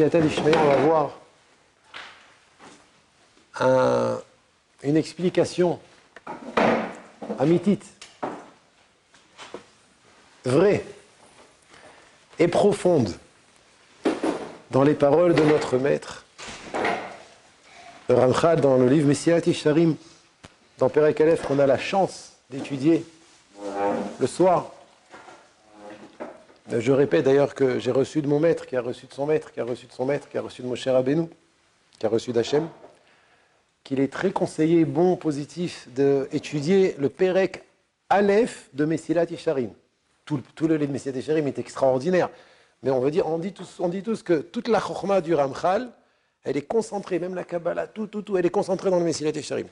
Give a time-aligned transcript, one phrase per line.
[0.00, 1.10] On va voir
[3.58, 4.20] un-
[4.84, 5.80] une explication
[7.38, 7.84] amitite,
[10.44, 10.84] vraie
[12.38, 13.12] et profonde
[14.70, 16.24] dans les paroles de notre maître,
[18.08, 19.96] le Ramchal, dans le livre Messiat Isharim,
[20.78, 20.88] dans
[21.20, 23.04] Aleph, qu'on a la chance d'étudier
[24.20, 24.70] le soir.
[26.70, 29.50] Je répète d'ailleurs que j'ai reçu de mon maître, qui a reçu de son maître,
[29.50, 31.26] qui a reçu de son maître, qui a reçu de Moshe Rabbeinu,
[31.98, 32.68] qui a reçu d'Hachem,
[33.84, 37.64] qu'il est très conseillé, bon, positif, d'étudier le Perek
[38.10, 39.70] Aleph de Messilat Isharim.
[40.26, 42.28] Tout, le- livre de Messilat Isharim est extraordinaire.
[42.82, 45.90] Mais on veut dire, on dit tous, on que toute la chorma du Ramchal,
[46.44, 49.30] elle est concentrée, même la Kabbalah, tout, tout, tout, elle est concentrée dans le Messilat
[49.30, 49.68] Isharim.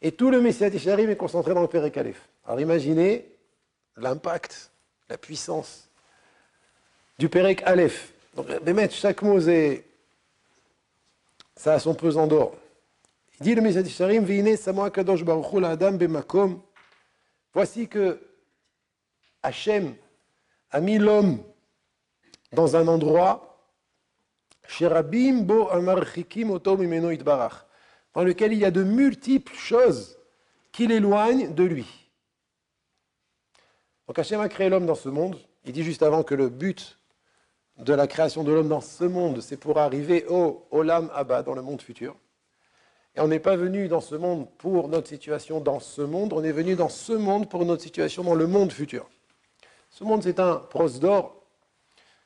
[0.00, 2.28] Et tout le Messilat Isharim est concentré dans le Perek Aleph.
[2.46, 3.30] Alors imaginez
[3.98, 4.70] l'impact,
[5.10, 5.87] la puissance
[7.18, 8.12] du Perek Aleph.
[8.34, 9.40] Donc, Bémet, chaque mot,
[11.56, 12.56] ça a son pesant d'or.
[13.40, 14.56] Il dit le Messilat Isharim, Vine
[15.64, 16.62] Adam.
[17.52, 18.20] Voici que
[19.42, 19.94] Hachem
[20.70, 21.42] a mis l'homme
[22.52, 23.58] dans un endroit,
[24.66, 27.64] Sherabim Bo Amarchikim Oto Mimeno Itbarach,
[28.14, 30.18] dans lequel il y a de multiples choses
[30.72, 32.10] qui l'éloignent de lui.
[34.06, 35.38] Donc Hachem a créé l'homme dans ce monde.
[35.64, 36.97] Il dit juste avant que le but
[37.78, 41.54] de la création de l'homme dans ce monde, c'est pour arriver au Olam Abba, dans
[41.54, 42.16] le monde futur.
[43.14, 46.42] Et on n'est pas venu dans ce monde pour notre situation dans ce monde, on
[46.42, 49.08] est venu dans ce monde pour notre situation dans le monde futur.
[49.90, 51.42] Ce monde, c'est un pros d'or,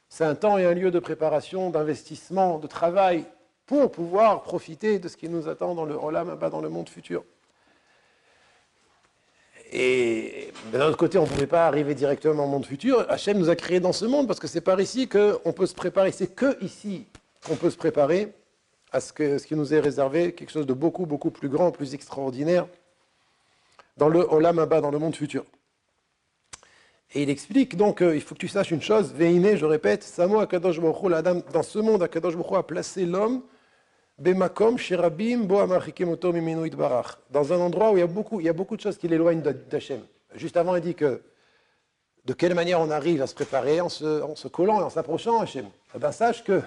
[0.09, 3.25] c'est un temps et un lieu de préparation, d'investissement, de travail,
[3.66, 6.89] pour pouvoir profiter de ce qui nous attend dans le Olam Abba, dans le monde
[6.89, 7.25] futur.
[9.73, 13.06] Et d'un autre côté, on ne pouvait pas arriver directement au monde futur.
[13.09, 15.75] Hachem nous a créés dans ce monde parce que c'est par ici qu'on peut se
[15.75, 16.12] préparer.
[16.12, 17.06] C'est que ici
[17.47, 18.33] qu'on peut se préparer
[18.93, 22.66] à ce, qui nous est réservé, quelque chose de beaucoup, beaucoup plus grand, plus extraordinaire
[23.97, 25.44] dans le Olam Abba, dans le monde futur.
[27.15, 30.03] Et il explique donc, euh, il faut que tu saches une chose, Veine, je répète,
[30.03, 31.10] Samo Akadosh Baruch
[31.53, 33.43] dans ce monde, Akadosh Baruch a placé l'homme
[34.22, 37.19] Bemakom, Sherabim, Bo Oto Mimenu Itbarach.
[37.28, 39.09] Dans un endroit où il y a beaucoup, il y a beaucoup de choses qui
[39.09, 40.03] l'éloignent d'Ha- d'Hachem.
[40.37, 41.21] Juste avant, il dit que
[42.25, 45.66] de quelle manière on arrive à se préparer en se, collant et en s'approchant Hachem?
[45.93, 46.62] Eh ben, sache que,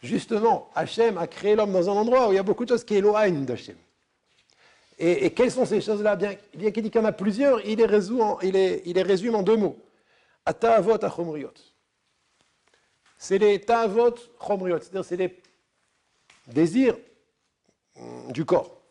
[0.00, 2.84] justement, Hachem a créé l'homme dans un endroit où il y a beaucoup de choses
[2.84, 3.76] qui éloignent d'Hachem.
[4.96, 6.14] Et, quelles sont ces choses-là?
[6.14, 9.76] Bien, bien qu'il dit qu'il y en a plusieurs, il les, résume en deux mots.
[10.46, 11.50] Ata avot achomriot.
[13.18, 15.41] C'est les ta'avot chomriot, c'est-à-dire c'est les
[16.46, 16.96] désirs
[18.30, 18.82] du corps.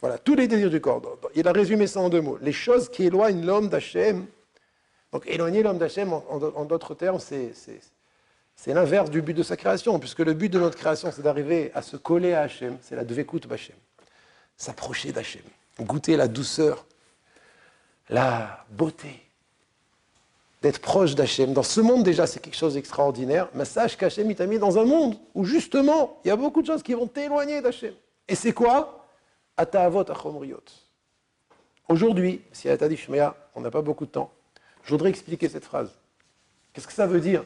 [0.00, 1.02] Voilà, tous les désirs du corps.
[1.34, 2.38] Il a résumé ça en deux mots.
[2.40, 4.26] Les choses qui éloignent l'homme d'Hachem.
[5.12, 7.52] Donc éloigner l'homme d'Hachem, en, d'autres termes, c'est,
[8.66, 11.82] l'inverse du but de sa création, puisque le but de notre création, c'est d'arriver à
[11.82, 12.76] se coller à Hachem.
[12.82, 13.76] C'est la dvekut b'Hachem.
[14.56, 15.42] S'approcher d'Hachem.
[15.80, 16.86] Goûter la douceur,
[18.08, 19.25] la beauté
[20.62, 21.52] d'être proche d'Hachem.
[21.52, 23.48] Dans ce monde, déjà, c'est quelque chose d'extraordinaire.
[23.54, 26.62] Mais sache qu'Hachem, il t'a mis dans un monde où, justement, il y a beaucoup
[26.62, 27.94] de choses qui vont t'éloigner d'Hachem.
[28.28, 29.04] Et c'est quoi?
[29.56, 30.62] Ata'avot achomriot.
[31.88, 34.32] Aujourd'hui, si à dit Shmea, on n'a pas beaucoup de temps,
[34.82, 35.90] je voudrais expliquer cette phrase.
[36.72, 37.44] Qu'est-ce que ça veut dire?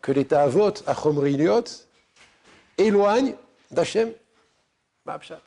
[0.00, 1.64] Que les ta'avot achomriot
[2.78, 3.34] éloignent
[3.70, 4.12] d'Hachem?
[5.04, 5.40] Ma'apshat.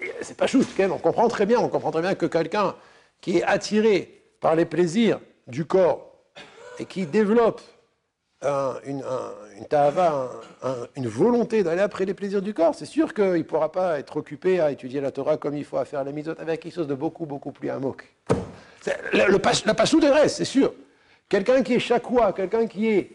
[0.00, 0.46] Et C'est pas
[0.76, 2.74] Ken, on comprend très bien, on comprend très bien que quelqu'un
[3.20, 4.15] qui est attiré
[4.46, 5.18] par les plaisirs
[5.48, 6.12] du corps
[6.78, 7.60] et qui développe
[8.42, 13.42] un- une, un- une volonté d'aller après les plaisirs du corps, c'est sûr qu'il ne
[13.42, 16.34] pourra pas être occupé à étudier la Torah comme il faut, à faire la mitzvot,
[16.38, 18.04] avec quelque chose de beaucoup, beaucoup plus amok.
[19.12, 20.72] Le, le, pas- la pachoute est reste, c'est sûr.
[21.28, 23.10] Quelqu'un qui est chakoua, quelqu'un qui est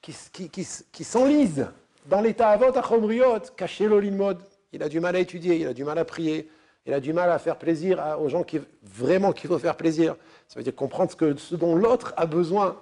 [0.00, 1.66] qui, s'enlise
[2.06, 4.38] dans les ta'avot achomriot, caché l'olimod,
[4.72, 6.48] il a du mal à étudier, il a du mal à prier,
[6.86, 10.16] il a du mal à faire plaisir aux gens qui vraiment qu'il faut faire plaisir.
[10.48, 12.80] Ça veut dire comprendre ce, que, ce dont l'autre a besoin,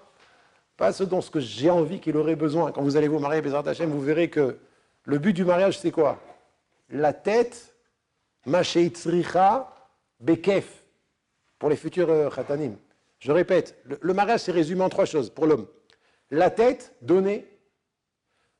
[0.76, 2.72] pas ce dont ce que j'ai envie qu'il aurait besoin.
[2.72, 4.58] Quand vous allez vous marier, Bézard Hachem, vous verrez que
[5.04, 6.18] le but du mariage, c'est quoi?
[6.90, 7.74] La tête,
[8.46, 9.72] macheitzricha,
[10.18, 10.82] bekef,
[11.58, 12.76] pour les futurs euh, khatanim.
[13.20, 15.66] Je répète, le, le mariage, c'est résumé en trois choses pour l'homme.
[16.30, 17.46] La tête, donner,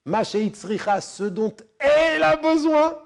[0.05, 2.97] macheitzricha, ce dont elle a besoin,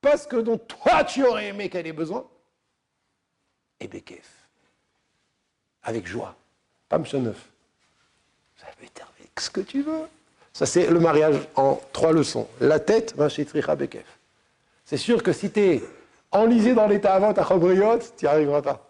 [0.00, 2.24] pas ce que dont toi tu aurais aimé qu'elle ait besoin,
[3.80, 4.28] et bekef,
[5.82, 6.34] avec joie,
[6.88, 7.48] pas neuf.
[8.56, 10.02] Ça peut avec ce que tu veux.
[10.52, 12.46] Ça, c'est le mariage en trois leçons.
[12.60, 14.04] La tête, macheitzricha, bekef.
[14.84, 15.82] C'est sûr que si tu es
[16.32, 18.86] enlisé dans l'état avant ta tu n'y arriveras pas.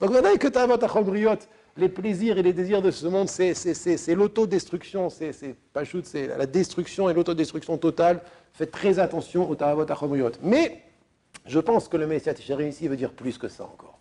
[0.00, 1.36] Donc, maintenant que tu as ta chobriot,
[1.78, 7.78] les plaisirs et les désirs de ce monde, c'est l'autodestruction, c'est la destruction et l'autodestruction
[7.78, 8.20] totale.
[8.52, 10.32] Faites très attention au Taravot Achomoyot.
[10.42, 10.82] Mais
[11.46, 13.98] je pense que le Messiah Tisharim ici veut dire plus que ça encore.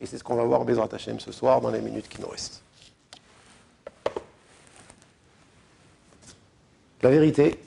[0.00, 2.20] Et c'est ce qu'on va voir en Bezrat Hashem ce soir dans les minutes qui
[2.20, 2.62] nous restent.
[7.00, 7.60] La vérité,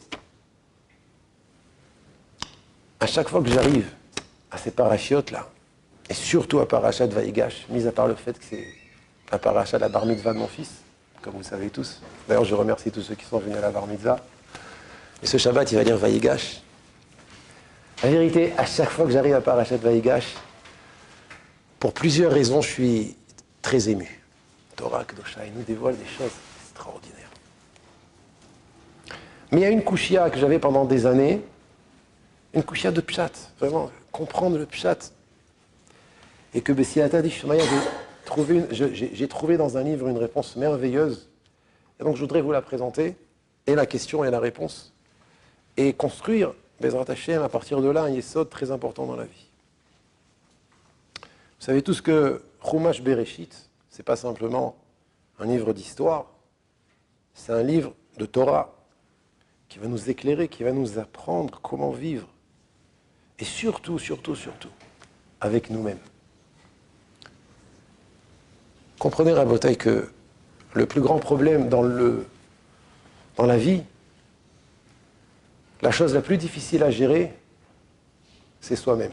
[3.00, 3.90] à chaque fois que j'arrive
[4.52, 5.48] à ces parachiotes là,
[6.10, 8.66] et surtout à Parachat Vaïgash, mis à part le fait que c'est
[9.31, 10.71] la paracha la bar mitzvah de mon fils,
[11.21, 12.01] comme vous savez tous.
[12.27, 14.19] D'ailleurs, je remercie tous ceux qui sont venus à la bar mitzvah.
[15.21, 16.62] Et ce Shabbat, il va dire Vaïgash.
[18.03, 20.35] La vérité, à chaque fois que j'arrive à Parachat Vaïgash,
[21.79, 23.15] pour plusieurs raisons, je suis
[23.62, 24.21] très ému.
[24.75, 26.31] Torah Kedosha, il nous dévoile des choses
[26.62, 27.29] extraordinaires.
[29.51, 31.41] Mais il y a une couchia que j'avais pendant des années,
[32.53, 35.12] une couchia de pshat, vraiment, comprendre le pshat.
[36.53, 37.33] Et que Bessiata dit,
[38.71, 41.29] j'ai trouvé dans un livre une réponse merveilleuse.
[42.00, 43.15] Et donc je voudrais vous la présenter,
[43.65, 44.94] et la question et la réponse,
[45.75, 49.47] et construire, Bezrat Hashem, à partir de là, un yesod très important dans la vie.
[51.21, 54.75] Vous savez tous que Chumash Bereshit, c'est pas simplement
[55.39, 56.27] un livre d'histoire,
[57.33, 58.74] c'est un livre de Torah,
[59.69, 62.27] qui va nous éclairer, qui va nous apprendre comment vivre.
[63.39, 64.71] Et surtout, surtout, surtout,
[65.41, 66.00] avec nous-mêmes.
[69.00, 70.10] Comprenez, Rabotaï, que
[70.74, 72.26] le plus grand problème dans, le,
[73.36, 73.84] dans la vie,
[75.82, 77.34] la chose la plus difficile à gérer,
[78.62, 79.12] c'est soi-même.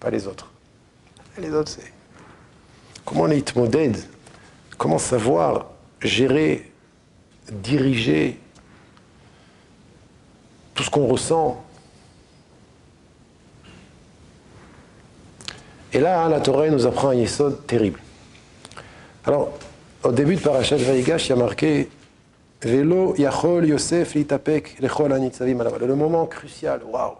[0.00, 0.50] Pas les autres.
[1.38, 1.92] Les autres, c'est
[3.04, 3.96] comment les modèles,
[4.78, 5.66] comment savoir
[6.00, 6.70] gérer
[7.50, 8.38] diriger
[10.74, 11.64] tout ce qu'on ressent.
[15.96, 17.98] Et là, la Torah nous apprend un yesod terrible.
[19.24, 19.54] Alors,
[20.02, 21.88] au début de Parashat Vaïgash, il y a marqué
[22.60, 27.14] Velo Yachol Yosef Litapek Lechol Anitzavim Le moment crucial, waouh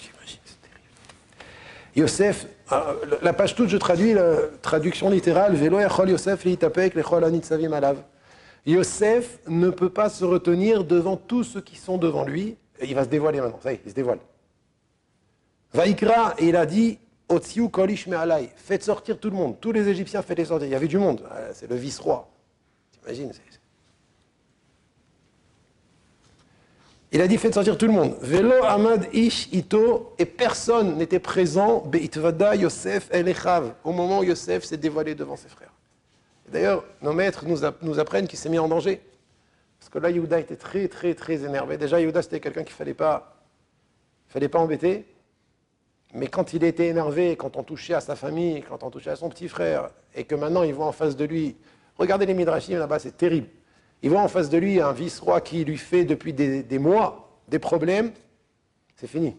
[0.00, 0.88] J'imagine, c'est terrible.
[1.96, 7.24] Yosef, euh, la page toute, je traduis la traduction littérale Velo Yachol Yosef Litapek Lechol
[7.24, 7.98] Anitzavim Alav.
[8.64, 12.56] Yosef ne peut pas se retenir devant tous ceux qui sont devant lui.
[12.80, 13.60] Et il va se dévoiler maintenant.
[13.62, 14.20] Ça y est, il se dévoile.
[15.74, 16.98] Vaikra, il a dit
[17.70, 18.50] Kolish me'alai.
[18.56, 19.60] Faites sortir tout le monde.
[19.60, 20.68] Tous les Égyptiens, faites-les sortir.
[20.68, 21.22] Il y avait du monde.
[21.30, 22.28] Ah, c'est le vice-roi.
[22.92, 23.32] T'imagines
[27.14, 28.16] Il a dit faites sortir tout le monde.
[28.22, 34.64] Velo Ahmad Ish Ito, et personne n'était présent, Beitvada Yosef Elechav, au moment où Yosef
[34.64, 35.70] s'est dévoilé devant ses frères.
[36.48, 37.44] D'ailleurs, nos maîtres
[37.82, 39.00] nous, apprennent qu'il s'est mis en danger.
[39.78, 41.76] Parce que là, Yehuda était très, très, très énervé.
[41.76, 43.36] Déjà, Yehuda, c'était quelqu'un qu'il ne fallait pas,
[44.26, 45.06] fallait pas embêter.
[46.14, 49.16] Mais quand il était énervé, quand on touchait à sa famille, quand on touchait à
[49.16, 51.56] son petit frère, et que maintenant il voit en face de lui,
[51.98, 53.48] regardez les Midrashim là-bas, c'est terrible.
[54.00, 57.58] Il voit en face de lui un vice-roi qui lui fait depuis des, mois des
[57.58, 58.12] problèmes,
[58.94, 59.36] c'est fini.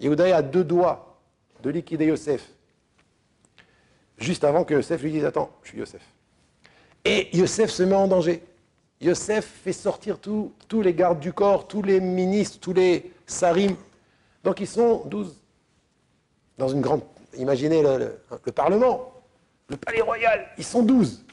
[0.00, 1.20] Yehuda a deux doigts
[1.62, 2.50] de liquider Yosef.
[4.18, 6.02] Juste avant que Yosef lui dise Attends, je suis Yosef.
[7.04, 8.42] Et Yosef se met en danger.
[9.00, 13.76] Yosef fait sortir tous les gardes du corps, tous les ministres, tous les sarim.
[14.42, 15.41] Donc ils sont douze.
[16.58, 17.02] Dans une grande.
[17.36, 18.20] Imaginez le,
[18.52, 19.12] Parlement,
[19.68, 21.24] le palais royal, ils sont douze.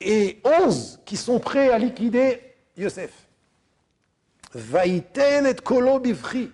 [0.00, 2.40] Et onze qui sont prêts à liquider
[2.76, 3.12] Yosef.
[4.54, 6.50] Vaïten et kolo bifri.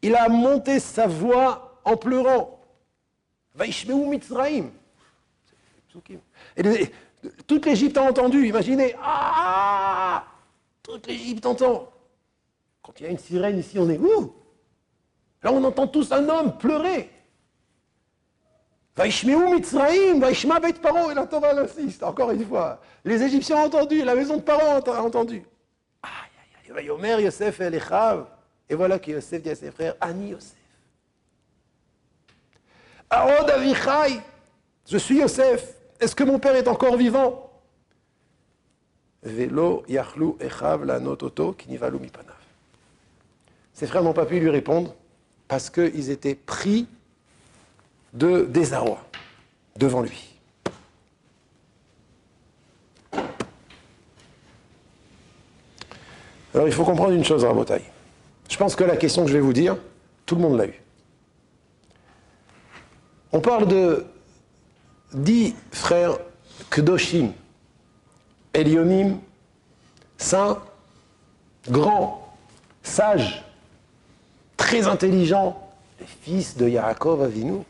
[0.00, 2.60] Il a monté sa voix en pleurant.
[3.54, 4.70] Vaishmeu mitzraim.
[7.46, 10.24] Toute l'Égypte a entendu, imaginez, ah
[10.82, 11.92] Toute l'Égypte entend.
[12.82, 14.34] Quand il y a une sirène ici, on est où?
[15.42, 17.10] Là, on entend tous un homme pleurer.
[18.94, 22.80] Vaishmeu Mitzraim, Vaishma Beit Paro, et la Torah l'assiste, encore une fois.
[23.04, 25.42] Les Égyptiens ont entendu, la maison de Paro a entendu.
[26.02, 26.10] Aïe,
[26.76, 27.80] aïe, aïe, Yosef et.
[28.68, 30.56] Et voilà que Yosef dit à ses frères, Ani Yosef.
[33.10, 34.20] Arod Avichai,
[34.86, 35.74] je suis Yosef.
[35.98, 37.50] Est-ce que mon père est encore vivant?
[39.22, 42.34] Velo yachlu echav la nototo kinivalu mipanav.
[43.72, 44.94] Ses frères n'ont pas pu lui répondre
[45.52, 46.86] parce qu'ils étaient pris
[48.14, 49.04] de désarroi
[49.76, 50.38] devant lui.
[56.54, 57.82] Alors il faut comprendre une chose, Rabotaï.
[58.48, 59.76] Je pense que la question que je vais vous dire,
[60.24, 60.82] tout le monde l'a eu.
[63.30, 64.06] On parle de
[65.12, 66.16] dix frères
[66.70, 67.32] Kedoshim,
[68.54, 69.18] Elionim,
[70.16, 70.62] saints,
[71.68, 72.34] grands,
[72.82, 73.44] sages,
[74.62, 75.60] très intelligents,
[75.98, 77.62] les fils de Yaakov Avinu.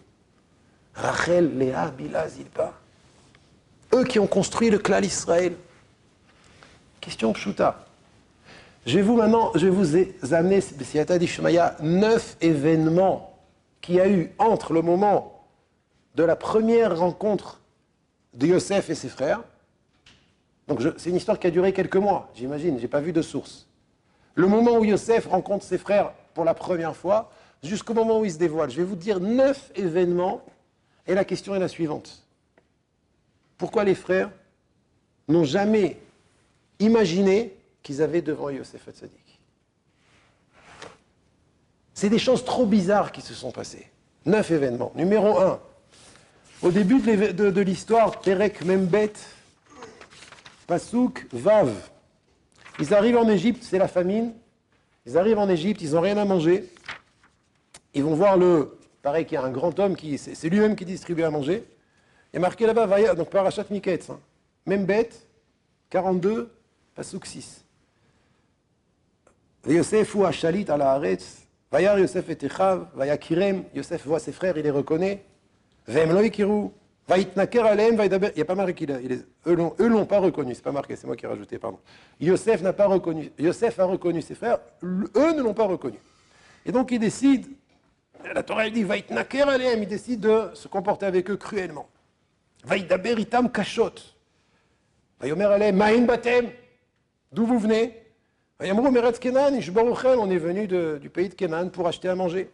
[0.94, 2.74] Rachel, Léa, Bila, Zilpa.
[3.94, 5.54] Eux qui ont construit le clan Israël.
[7.00, 7.86] Question pshuta.
[8.84, 10.60] Je vais vous maintenant, je vais vous amener,
[11.80, 13.38] neuf événements
[13.80, 15.46] qu'il y a eu entre le moment
[16.14, 17.62] de la première rencontre
[18.34, 19.40] de Yosef et ses frères.
[20.68, 23.66] Donc c'est une histoire qui a duré quelques mois, j'imagine, j'ai pas vu de source.
[24.34, 27.30] Le moment où Yosef rencontre ses frères pour la première fois,
[27.62, 28.70] jusqu'au moment où il se dévoile.
[28.70, 30.44] Je vais vous dire neuf événements,
[31.06, 32.24] et la question est la suivante.
[33.58, 34.30] Pourquoi les frères
[35.28, 36.00] n'ont jamais
[36.78, 39.40] imaginé qu'ils avaient devant Yosef Hatzadik?
[41.94, 43.88] C'est des choses trop bizarres qui se sont passées.
[44.26, 44.92] Neuf événements.
[44.94, 45.60] Numéro un,
[46.62, 49.12] au début de l'histoire, Perek Membet,
[50.66, 51.72] Pasouk, Vav.
[52.78, 54.32] Ils arrivent en Égypte, c'est la famine.
[55.06, 56.68] Ils arrivent en Égypte, ils n'ont rien à manger.
[57.94, 58.78] Ils vont voir le.
[59.02, 60.16] Pareil qu'il y a un grand homme qui.
[60.18, 61.64] C'est lui-même qui distribue à manger.
[62.32, 64.08] Il y a marqué là-bas, donc Parachat Miketz.
[64.10, 64.20] Hein.
[64.64, 65.26] Même bête,
[65.90, 66.50] 42,
[66.94, 67.64] Pasouk 6.
[69.66, 71.46] Yosef ou Ashalit à la Haaretz.
[71.70, 72.86] Vayar Yosef et Techav.
[72.94, 73.64] Vayakirem.
[73.74, 75.24] Yosef voit ses frères, il les reconnaît.
[75.86, 76.12] Vem.
[77.08, 78.90] Il n'y a pas marqué qu'il
[79.46, 80.54] Eux ne l'ont pas reconnu.
[80.54, 81.78] C'est pas marqué, c'est moi qui ai rajouté, pardon.
[82.20, 83.30] Yosef n'a pas reconnu.
[83.38, 84.58] Yosef a reconnu ses frères.
[84.82, 85.98] Eux ne l'ont pas reconnu.
[86.64, 87.46] Et donc il décide
[88.32, 91.88] la Torah elle dit Vaitnaker alem, il décide de se comporter avec eux cruellement.
[92.64, 93.94] Vaïdaber itam kashot.
[95.20, 96.50] Vayomer alem, ma'in batem.
[97.32, 98.00] D'où vous venez?
[98.60, 102.48] Vayamru meretz kenan, on est venu du pays de Kenan pour acheter à manger.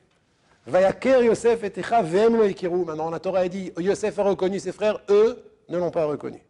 [0.68, 2.84] Vayaker Yosef et Techa vem lo ikiru.
[2.84, 6.42] Maintenant, la Torah a dit Yosef a reconnu ses frères, eux ne l'ont pas reconnu.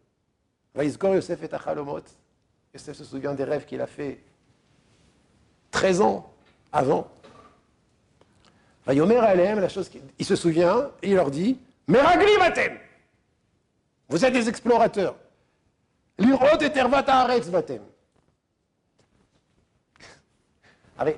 [0.74, 2.02] Vaïskor Yosef et Tachalomot.
[2.74, 4.18] Yosef se souvient des rêves qu'il a fait
[5.70, 6.32] 13 ans
[6.72, 7.08] avant.
[8.84, 12.76] Vayomer Alem, la chose il se souvient, et il leur dit Meragli vatem
[14.08, 15.14] Vous êtes des explorateurs.
[16.18, 17.82] L'irot et tervata aretz vatem.
[20.98, 21.16] Allez,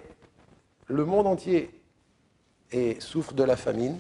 [0.88, 1.79] le monde entier
[2.72, 3.98] et souffre de la famine.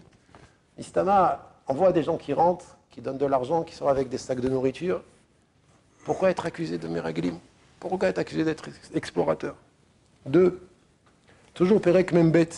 [0.78, 4.40] Istama envoie des gens qui rentrent, qui donnent de l'argent, qui sont avec des sacs
[4.40, 5.02] de nourriture.
[6.04, 7.38] Pourquoi être accusé de Meraglim
[7.78, 9.54] Pourquoi être accusé d'être explorateur?
[10.26, 10.60] Deux,
[11.54, 12.48] toujours Perek Membet.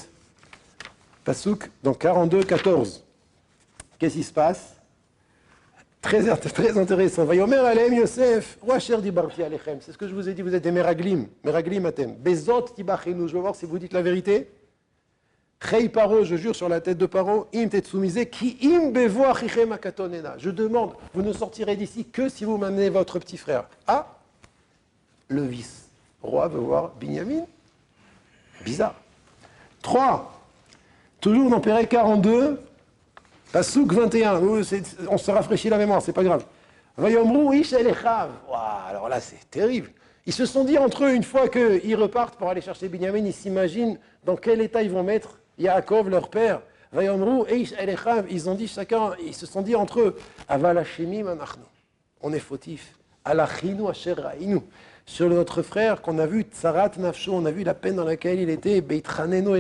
[1.25, 3.05] Pasouk, donc 42, 14.
[3.99, 4.75] Qu'est-ce qui se passe?
[6.01, 7.25] Très, très intéressant.
[7.25, 9.79] Vayomer Alem Yosef, Roacher Dibarti Alechem.
[9.81, 11.29] C'est ce que je vous ai dit, vous êtes des Meraglim.
[11.45, 12.15] Meraglim Atem.
[12.17, 13.29] Bezot Tibachenu.
[13.29, 14.51] Je veux voir si vous dites la vérité.
[15.69, 18.93] Chei Paro, je jure sur la tête de Paro, im ki im.
[20.39, 23.65] Je demande, vous ne sortirez d'ici que si vous m'amenez votre petit frère.
[23.87, 24.07] Ah,
[25.29, 27.45] le vice-roi veut voir Binyamin.
[28.65, 28.95] Bizarre.
[29.83, 30.41] 3.
[31.21, 32.61] Toujours dans Péré 42,
[33.53, 34.41] Pasouk 21.
[35.09, 36.45] On se rafraîchit la mémoire, c'est pas grave.
[36.97, 39.91] Vayomrou ish Alors là, c'est terrible.
[40.27, 43.33] Ils se sont dit entre eux, une fois qu'ils repartent pour aller chercher Binyamin, ils
[43.33, 46.61] s'imaginent dans quel état ils vont mettre Yaakov, leur père.
[46.93, 47.73] Vayomrou ish
[48.31, 50.17] Ils ont dit chacun, ils se sont dit entre eux,
[50.49, 51.25] manachnu.
[52.21, 52.95] On est fautif.
[53.25, 53.85] Alachinu
[55.05, 58.39] sur notre frère qu'on a vu, Tsarat Nafsho, on a vu la peine dans laquelle
[58.41, 59.57] il était, Beitraneno,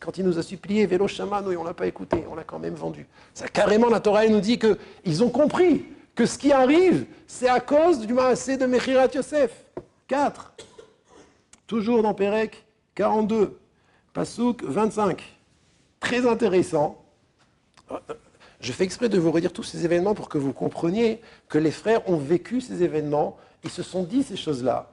[0.00, 2.44] quand il nous a supplié, Velo Shamano, et on ne l'a pas écouté, on l'a
[2.44, 3.06] quand même vendu.
[3.34, 7.60] Ça, carrément, la Torah nous dit qu'ils ont compris que ce qui arrive, c'est à
[7.60, 9.64] cause du Maasé de Mechirat Yosef.
[10.06, 10.54] 4.
[11.66, 13.58] Toujours dans Pérec 42,
[14.12, 15.35] Pasouk 25.
[16.00, 17.02] Très intéressant.
[18.60, 21.70] Je fais exprès de vous redire tous ces événements pour que vous compreniez que les
[21.70, 23.36] frères ont vécu ces événements
[23.66, 24.88] ils se sont dit ces choses-là.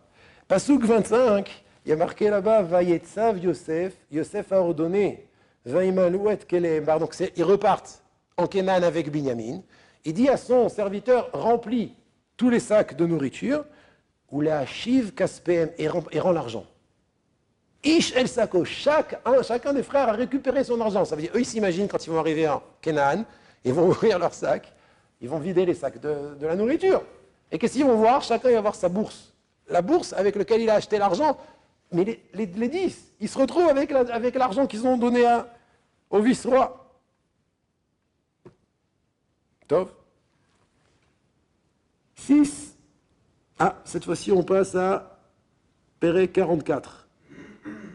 [0.48, 5.28] Pasouk 25, il y a marqué là-bas, Vayetzav Yosef, Yosef a ordonné,
[5.64, 7.00] Vaimalouet Kelembar.
[7.00, 8.02] Donc ils repartent
[8.36, 9.62] en Kenan avec Binyamin.
[10.06, 11.94] Il dit à son serviteur, remplis
[12.36, 13.64] tous les sacs de nourriture,
[14.32, 16.66] ou la Shiv Kaspem, et rend l'argent.
[17.84, 21.04] Ish El Sako, chacun des frères a récupéré son argent.
[21.04, 23.26] Ça veut dire, eux, ils s'imaginent quand ils vont arriver en Kenan,
[23.66, 24.72] ils vont ouvrir leur sac,
[25.20, 27.04] ils vont vider les sacs de, de la nourriture.
[27.52, 28.22] Et qu'est-ce qu'ils vont voir?
[28.22, 29.34] Chacun va voir sa bourse.
[29.68, 31.38] La bourse avec laquelle il a acheté l'argent.
[31.92, 35.48] Mais les, les, dix, ils se retrouvent avec, avec l'argent qu'ils ont donné à,
[36.10, 37.00] au vice-roi.
[39.68, 39.92] Top.
[42.16, 42.76] 6.
[43.60, 45.20] Ah, cette fois-ci, on passe à
[46.00, 47.03] Pérec 44.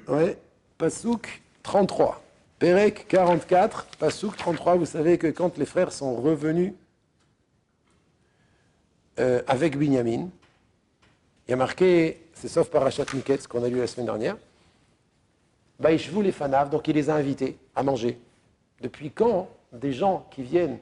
[0.09, 0.38] Ouais,
[0.79, 2.23] Pasouk 33.
[2.59, 4.77] Pérec 44, Pasouk 33.
[4.77, 6.73] Vous savez que quand les frères sont revenus
[9.19, 10.29] euh, avec Binyamin.
[11.47, 14.37] Il y a marqué, c'est sauf Parachat Miketz qu'on a lu la semaine dernière.
[15.79, 18.19] Baishvou les fanav, donc il les a invités à manger.
[18.81, 20.79] Depuis quand des gens qui viennent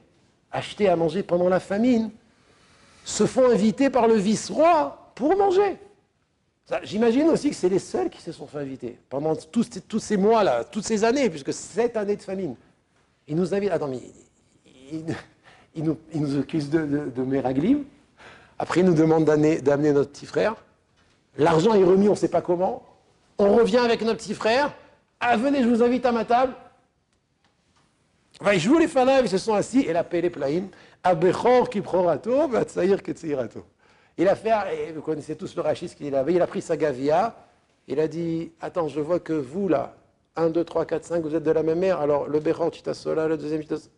[0.51, 2.11] acheter à manger pendant la famine,
[3.03, 5.77] se font inviter par le vice-roi pour manger?
[6.83, 10.65] J'imagine aussi que c'est les seuls qui se sont fait inviter pendant tous, ces mois-là,
[10.65, 12.55] toutes ces années, puisque sept années de famine.
[13.27, 13.71] Ils nous invitent.
[13.71, 14.01] Attends, mais
[14.91, 17.83] ils, nous, accusent de, de,
[18.59, 20.55] Après, ils nous demandent d'amener notre petit frère.
[21.37, 22.83] L'argent est remis, on ne sait pas comment.
[23.37, 24.73] On revient avec notre petit frère.
[25.19, 26.53] Ah, venez, je vous invite à ma table.
[28.53, 30.67] Ils jouent les fanaves, ils se sont assis, et la pele plaim,
[31.03, 33.65] abechor ki prorato, vatsaïr ketzirato.
[34.17, 37.35] Il a fait, vous connaissez tous le rachis qu'il avait, il a pris sa gavia,
[37.87, 39.95] il a dit, attends, je vois que vous là,
[40.35, 43.27] 1, 2, 3, 4, 5, vous êtes de la même mère, alors le Bechor Chitasola,
[43.27, 43.91] le deuxième Chitasola.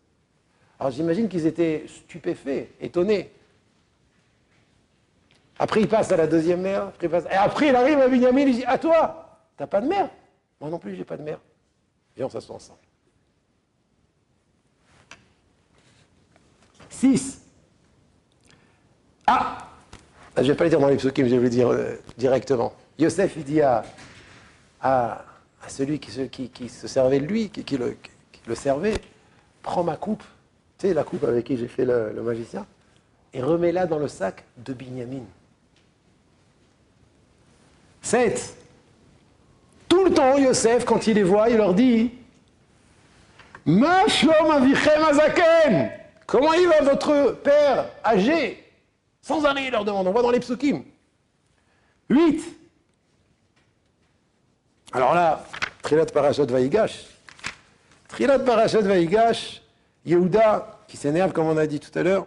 [0.77, 3.31] Alors j'imagine qu'ils étaient stupéfaits, étonnés.
[5.57, 8.65] Après, il passe à la deuxième mère, et après, il arrive à Binyamin, il dit,
[8.65, 10.09] à toi, t'as pas de mère?
[10.59, 11.39] Moi non plus, j'ai pas de mère.
[12.17, 12.79] Et on s'assoit ensemble.
[16.89, 17.41] 6.
[19.25, 19.68] Ah
[20.41, 22.73] je ne vais pas le dire dans les je vais le dire euh, directement.
[22.97, 23.83] Yosef, il dit à,
[24.81, 25.25] à,
[25.67, 26.11] celui qui
[26.69, 27.97] se, servait de lui, qui, le,
[28.55, 28.95] servait,
[29.61, 30.23] prends ma coupe,
[30.77, 32.65] tu sais, la coupe avec qui j'ai fait le, magicien,
[33.33, 35.23] et remets-la dans le sac de Binyamin.
[38.01, 38.55] 7.
[39.87, 42.11] Tout le temps, Yosef, quand il les voit, il leur dit
[43.65, 45.91] Ma azaken
[46.25, 48.68] Comment il va votre père âgé?
[49.29, 50.07] Sans arrêt, il leur demande.
[50.07, 50.83] On voit dans les psukim.
[52.09, 52.43] 8.
[54.91, 55.45] Alors là,
[55.83, 57.05] Trilat Parashat Vaïgash.
[58.07, 59.61] Trilat Parashat Vaïgash,
[60.03, 62.25] Yehuda, qui s'énerve comme on a dit tout à l'heure,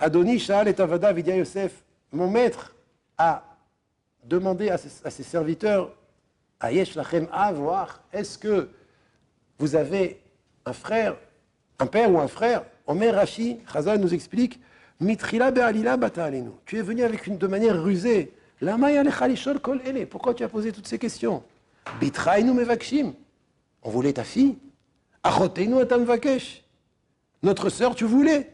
[0.00, 2.74] Adoni, Shaal et Avada, Vidya Yosef, mon maître
[3.16, 3.44] a
[4.24, 5.92] demandé à ses, serviteurs,
[6.58, 8.68] à Yesh Lachem, à voir, est-ce que
[9.60, 10.20] vous avez
[10.64, 11.14] un frère,
[11.78, 12.64] un père ou un frère?
[12.88, 14.60] Omer Rashi, Chazal nous explique,
[15.00, 16.30] Mitrila be'alila bata
[16.64, 18.32] Tu es venu avec une de manière rusée.
[19.62, 19.80] kol.
[20.10, 21.42] Pourquoi tu as posé toutes ces questions?
[22.00, 23.12] Bitrainu mevakshim.
[23.82, 24.56] On voulait ta fille.
[25.22, 26.64] Achoteinu atam vakesh.
[27.42, 28.52] Notre sœur, tu voulais.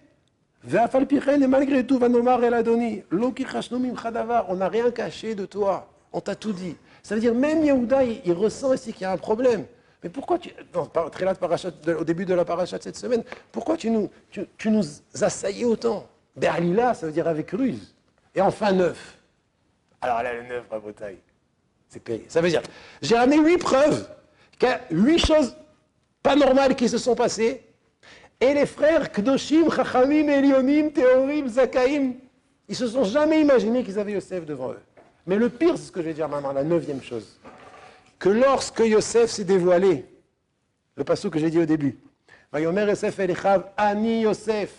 [0.66, 3.02] et malgré tout, vanomar el adoni.
[3.12, 5.88] On n'a rien caché de toi.
[6.12, 6.76] On t'a tout dit.
[7.02, 9.64] Ça veut dire, même Yehuda, il, ressent ici qu'il y a un problème.
[10.02, 10.50] Mais pourquoi tu.
[10.74, 14.84] au début de la parachat cette semaine, pourquoi tu nous, tu, tu nous
[15.20, 16.08] assaillais autant?
[16.36, 17.94] Berlila, ça veut dire avec ruse.
[18.34, 19.18] Et enfin neuf.
[20.00, 21.18] Alors là, le neuf, bravo taille.
[21.88, 22.24] C'est payé.
[22.28, 22.62] Ça veut dire,
[23.02, 24.08] j'ai amené huit preuves,
[24.90, 25.54] huit choses
[26.22, 27.62] pas normales qui se sont passées.
[28.40, 32.14] Et les frères Kdoshim, Chachamim, Elionim, Théorim, Zakaïm,
[32.68, 34.80] ils se sont jamais imaginés qu'ils avaient Yosef devant eux.
[35.26, 37.38] Mais le pire, c'est ce que je vais dire maintenant, la neuvième chose.
[38.18, 40.04] Que lorsque Yosef s'est dévoilé,
[40.96, 41.98] le passage que j'ai dit au début,
[42.50, 44.74] Vayomer Yosef Elichav, Ani Yosef,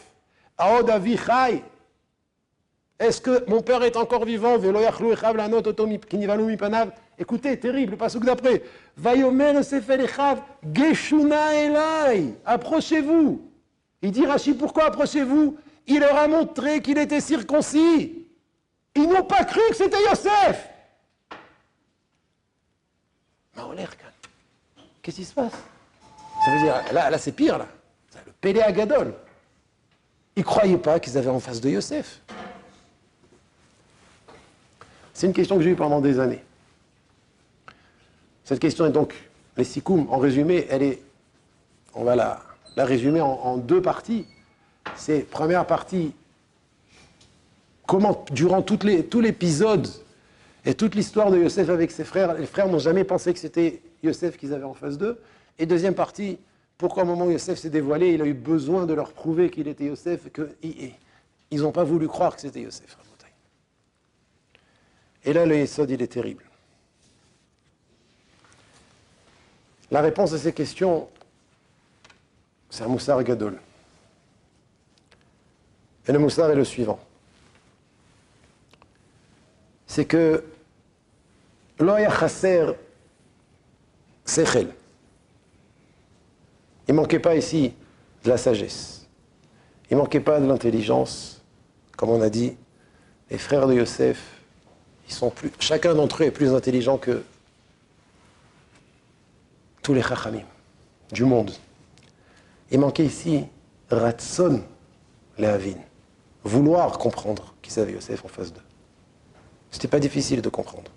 [2.99, 4.57] est-ce que mon père est encore vivant?
[7.19, 8.63] Écoutez, terrible, le passage d'après.
[12.45, 13.41] Approchez-vous.
[14.01, 15.57] Il dit Rachid, pourquoi approchez-vous?
[15.87, 18.25] Il leur a montré qu'il était circoncis.
[18.95, 20.69] Ils n'ont pas cru que c'était Yosef.
[25.01, 25.51] Qu'est-ce qui se passe?
[26.45, 27.67] Ça veut dire, là, là c'est pire, là.
[28.25, 29.13] Le Pélé Agadol.
[30.35, 32.21] Ils ne croyaient pas qu'ils avaient en face de Yosef.
[35.13, 36.43] C'est une question que j'ai eue pendant des années.
[38.43, 39.13] Cette question est donc,
[39.57, 41.01] les sikoum, en résumé, elle est,
[41.93, 42.41] on va la,
[42.75, 44.25] résumer en, deux parties.
[44.95, 46.13] C'est, première partie,
[47.85, 49.87] comment, durant tout l'épisode
[50.65, 53.81] et toute l'histoire de Yosef avec ses frères, les frères n'ont jamais pensé que c'était
[54.01, 55.21] Yosef qu'ils avaient en face d'eux.
[55.59, 56.39] Et deuxième partie,
[56.77, 59.67] pourquoi au moment où Yosef s'est dévoilé, il a eu besoin de leur prouver qu'il
[59.67, 60.93] était Yosef et
[61.49, 62.97] qu'ils n'ont pas voulu croire que c'était Yosef.
[65.25, 66.43] Et là, le Yesod, il est terrible.
[69.89, 71.07] La réponse à ces questions,
[72.69, 73.59] c'est un moussar gadol.
[76.07, 76.99] Et le moussar est le suivant.
[79.87, 80.43] C'est que
[81.79, 82.73] l'oya chasser
[84.25, 84.73] sechel.
[86.87, 87.73] Il ne manquait pas ici
[88.23, 89.07] de la sagesse.
[89.89, 91.41] Il ne manquait pas de l'intelligence.
[91.95, 92.55] Comme on a dit,
[93.29, 94.21] les frères de Yosef,
[95.59, 97.23] chacun d'entre eux est plus intelligent que
[99.81, 100.43] tous les chachamim
[101.11, 101.51] du monde.
[102.71, 103.45] Il manquait ici
[103.89, 104.63] Ratson
[105.37, 105.77] Lehavin,
[106.43, 108.61] vouloir comprendre qu'ils avaient Yosef en face d'eux.
[109.71, 110.91] C'était pas difficile de comprendre.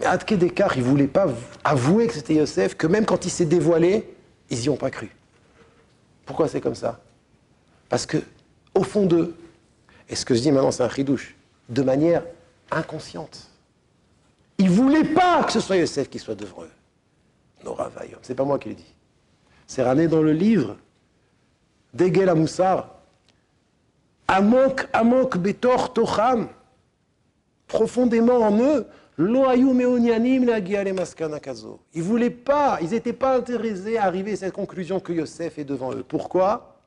[0.00, 1.26] Mais Adke il ne voulait pas
[1.62, 4.13] avouer que c'était Yosef, que même quand il s'est dévoilé,
[4.54, 5.10] ils n'y ont pas cru.
[6.24, 7.00] Pourquoi c'est comme ça?
[7.88, 8.18] Parce que
[8.74, 9.36] au fond d'eux,
[10.08, 11.34] et ce que je dis maintenant c'est un chidouche,
[11.68, 12.24] de manière
[12.70, 13.48] inconsciente.
[14.58, 16.70] Ils ne voulaient pas que ce soit Yosef qui soit devant eux.
[17.64, 18.94] Nora Vayom, c'est pas moi qui le dis.
[19.66, 20.76] C'est ramené dans le livre
[21.92, 22.90] d'Egel Amoussar.
[24.28, 26.48] Amok, Amok, Betor, Tocham.
[27.66, 28.86] Profondément en eux,
[29.16, 29.64] ils
[32.02, 35.92] voulaient pas, ils n'étaient pas intéressés à arriver à cette conclusion que Yosef est devant
[35.92, 36.02] eux.
[36.02, 36.80] Pourquoi?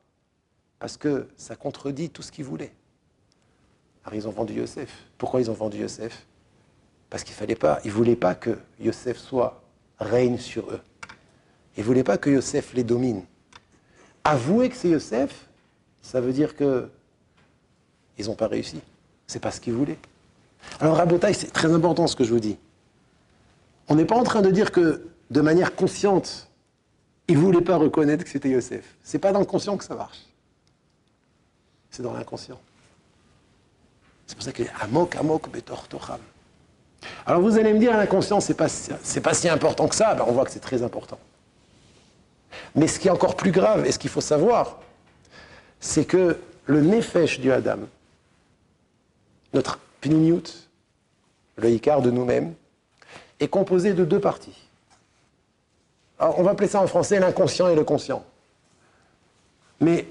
[0.78, 2.72] Parce que ça contredit tout ce qu'ils voulaient.
[4.04, 5.06] Alors ils ont vendu Yosef.
[5.16, 6.26] Pourquoi ils ont vendu Yosef?
[7.08, 9.62] Parce qu'il fallait pas, ils ne voulaient pas que Yosef soit
[9.98, 10.80] règne sur eux.
[11.76, 13.24] Ils ne voulaient pas que Yosef les domine.
[14.24, 15.48] Avouer que c'est Yosef,
[16.02, 16.90] ça veut dire que
[18.18, 18.80] ils n'ont pas réussi.
[19.26, 19.98] C'est pas ce qu'ils voulaient.
[20.80, 22.58] Alors Rabotaï, c'est très important ce que je vous dis.
[23.88, 26.48] On n'est pas en train de dire que de manière consciente,
[27.26, 28.96] ils ne voulaient pas reconnaître que c'était Yosef.
[29.02, 30.18] C'est pas dans le conscient que ça marche.
[31.90, 32.60] C'est dans l'inconscient.
[34.26, 36.20] C'est pour ça qu'il est Amok, Amok, Betor, Tocham.
[37.26, 38.68] Alors vous allez me dire, l'inconscient, c'est pas,
[39.22, 40.14] pas si important que ça.
[40.14, 41.18] Ben, on voit que c'est très important.
[42.74, 44.80] Mais ce qui est encore plus grave, et ce qu'il faut savoir,
[45.80, 47.78] c'est que le nefesh du Adam,
[49.52, 50.68] notre Pnimiut,
[51.56, 52.54] le Icar de nous-mêmes,
[53.40, 54.68] est composé de deux parties.
[56.18, 58.24] On va appeler ça en français l'inconscient et le conscient.
[59.80, 60.06] Mais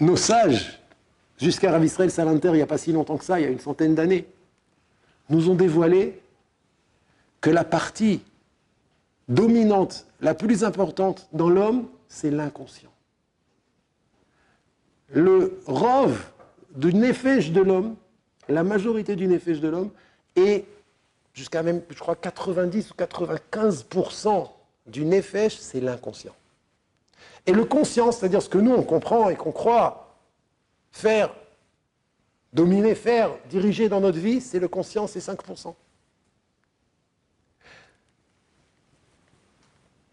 [0.00, 0.80] nos sages,
[1.38, 3.50] jusqu'à Rav Israël Salanter, il n'y a pas si longtemps que ça, il y a
[3.50, 4.26] une centaine d'années,
[5.30, 6.20] nous ont dévoilé
[7.40, 8.22] que la partie
[9.28, 12.92] dominante, la plus importante dans l'homme, c'est l'inconscient.
[15.08, 16.22] Le rove
[16.74, 17.96] du nefesh de l'homme,
[18.48, 19.90] la majorité du nefesh de l'homme
[20.34, 20.64] est
[21.34, 24.50] jusqu'à même, je crois, 90 ou 95%
[24.86, 26.34] du nefesh, c'est l'inconscient.
[27.46, 30.16] Et le conscient, c'est-à-dire ce que nous, on comprend et qu'on croit
[30.90, 31.34] faire,
[32.52, 35.74] dominer, faire, diriger dans notre vie, c'est le conscient, c'est 5%.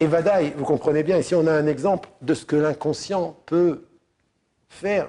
[0.00, 3.86] Et Vadaï, vous comprenez bien, ici on a un exemple de ce que l'inconscient peut
[4.68, 5.08] faire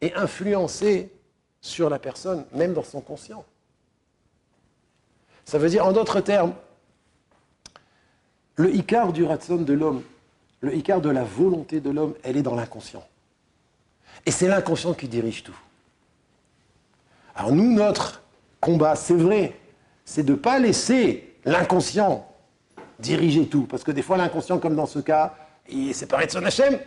[0.00, 1.10] et influencer
[1.60, 3.44] sur la personne, même dans son conscient.
[5.44, 6.54] Ça veut dire, en d'autres termes,
[8.56, 10.02] le Icar du ratson de l'homme,
[10.60, 13.04] le Icar de la volonté de l'homme, elle est dans l'inconscient.
[14.26, 15.56] Et c'est l'inconscient qui dirige tout.
[17.34, 18.22] Alors nous, notre
[18.60, 19.56] combat, c'est vrai,
[20.04, 22.26] c'est de ne pas laisser l'inconscient
[22.98, 23.62] diriger tout.
[23.62, 25.34] Parce que des fois, l'inconscient, comme dans ce cas,
[25.68, 26.78] il est séparé de son Hachem.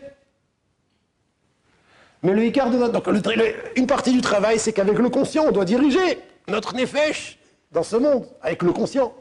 [2.23, 3.11] Mais le Icar de notre.
[3.11, 3.33] Donc,
[3.75, 7.37] une partie du travail, c'est qu'avec le conscient, on doit diriger notre nefesh
[7.71, 9.13] dans ce monde, avec le conscient.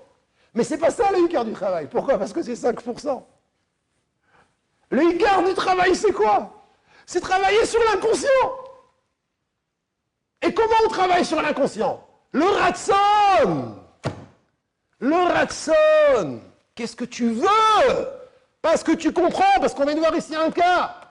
[0.54, 1.88] Mais c'est pas ça le Icar du travail.
[1.90, 2.16] Pourquoi?
[2.16, 3.22] Parce que c'est 5%.
[4.90, 6.64] Le Icar du travail, c'est quoi?
[7.04, 8.28] C'est travailler sur l'inconscient.
[10.42, 12.06] Et comment on travaille sur l'inconscient?
[12.32, 13.74] Le ratson
[15.00, 16.40] Le ratson
[16.74, 17.46] Qu'est-ce que tu veux?
[18.60, 21.01] Parce que tu comprends, parce qu'on vient de voir ici un cas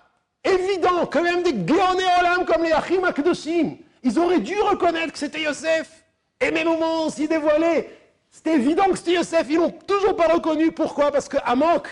[0.43, 5.19] évident que même des Géoné Olam comme les Achim Akdoshim, ils auraient dû reconnaître que
[5.19, 6.03] c'était Yosef.
[6.39, 7.89] Et même au moment où s'y dévoilait,
[8.29, 9.45] c'était évident que c'était Yosef.
[9.49, 10.71] Ils l'ont toujours pas reconnu.
[10.71, 11.11] Pourquoi?
[11.11, 11.89] Parce qu'à manque,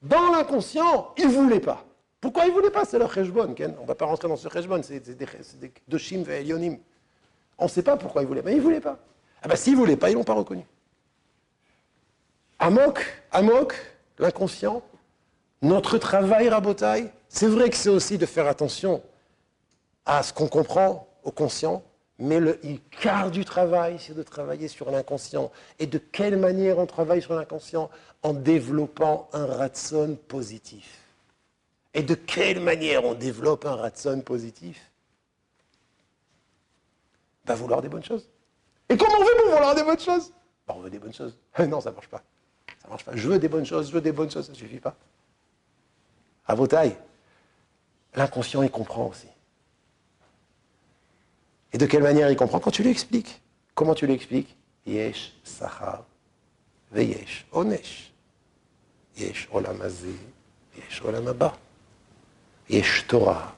[0.00, 1.84] dans l'inconscient, ils ne voulaient pas.
[2.20, 2.84] Pourquoi ils ne voulaient pas?
[2.84, 3.54] C'est leur cheshbon.
[3.78, 4.80] On ne va pas rentrer dans ce cheshbon.
[4.82, 5.26] C'est des,
[5.86, 6.78] Doshim et Elionim.
[7.58, 8.48] On ne sait pas pourquoi voulaient pas.
[8.48, 8.98] Mais ils ne voulaient pas.
[9.42, 10.64] Ah ben s'ils ne voulaient pas, ils ne l'ont pas reconnu.
[12.58, 13.74] Amok, Amok,
[14.18, 14.82] l'inconscient,
[15.60, 19.02] notre travail, Rabotaille, c'est vrai que c'est aussi de faire attention
[20.04, 21.82] à ce qu'on comprend au conscient,
[22.18, 22.58] mais le
[23.02, 25.50] quart du travail, c'est de travailler sur l'inconscient.
[25.78, 27.90] Et de quelle manière on travaille sur l'inconscient
[28.22, 31.02] En développant un ratson positif.
[31.92, 34.90] Et de quelle manière on développe un ratson positif?
[37.44, 38.28] Va vouloir des bonnes choses.
[38.88, 40.32] Et comment on fait vouloir des bonnes choses?
[40.66, 41.36] Ben, On veut des bonnes choses.
[41.68, 42.22] non, ça ne marche pas.
[42.82, 43.14] Ça marche pas.
[43.14, 44.94] Je veux des bonnes choses, je veux des bonnes choses, ça ne suffit pas.
[46.46, 46.96] À vos tailles,
[48.16, 49.28] l'inconscient, il comprend aussi.
[51.72, 52.58] Et de quelle manière il comprend?
[52.58, 53.40] Quand tu lui expliques.
[53.74, 54.56] Comment tu lui expliques?
[54.86, 56.04] Yesh sahar
[57.52, 58.12] onesh.
[59.18, 59.78] Yesh olam
[60.74, 61.02] yesh.
[62.68, 63.54] Yesh Torah,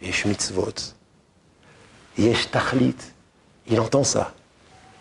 [0.00, 0.94] yesh mitzvot,
[2.16, 2.96] yesh tachlit.
[3.66, 4.34] Il entend ça.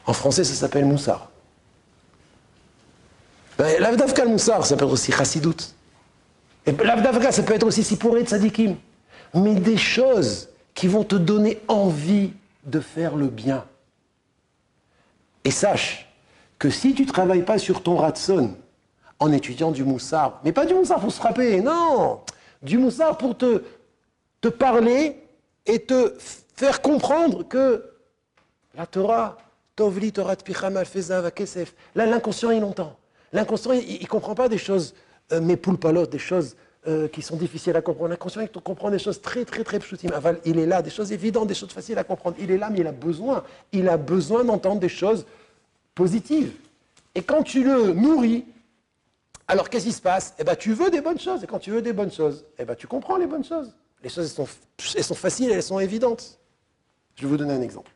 [0.05, 1.29] En français, ça s'appelle moussar.
[3.57, 5.73] Ben, L'avdavka moussar, être aussi chassidout.
[6.69, 8.75] Et l'avdavka, ça peut être aussi de tzadikim.
[9.33, 13.65] Mais des choses qui vont te donner envie de faire le bien.
[15.43, 16.07] Et sache
[16.59, 18.55] que si tu ne travailles pas sur ton ratson
[19.17, 22.21] en étudiant du moussard, mais pas du moussard pour se frapper, non,
[22.61, 23.63] du moussard pour te,
[24.39, 25.23] te parler
[25.65, 26.13] et te
[26.55, 27.83] faire comprendre que
[28.75, 29.37] la Torah,
[29.75, 32.95] Tovli Torah Picham Alfezav Kesef, là l'inconscient il entend.
[33.33, 34.93] L'inconscient il ne comprend pas des choses,
[35.31, 36.55] euh, mais poulpalot, des choses
[36.87, 38.09] euh, qui sont difficiles à comprendre.
[38.09, 39.79] L'inconscient il comprend des choses très très très.
[40.13, 42.37] Aval, il est là, des choses évidentes, des choses faciles à comprendre.
[42.39, 43.43] Il est là, mais il a besoin.
[43.71, 45.25] Il a besoin d'entendre des choses
[45.93, 46.53] positives.
[47.15, 48.45] Et quand tu le nourris,
[49.47, 50.33] alors qu'est-ce qui se passe?
[50.39, 51.43] Eh bien, tu veux des bonnes choses.
[51.43, 53.73] Et quand tu veux des bonnes choses, eh ben, tu comprends les bonnes choses.
[54.01, 54.47] Les choses, elles sont,
[54.95, 56.39] elles sont faciles, elles sont évidentes.
[57.15, 57.91] Je vais vous donner un exemple.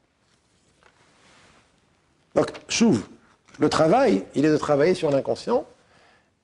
[2.36, 3.08] Donc, chouve,
[3.60, 5.65] le travail, il est de travailler sur l'inconscient,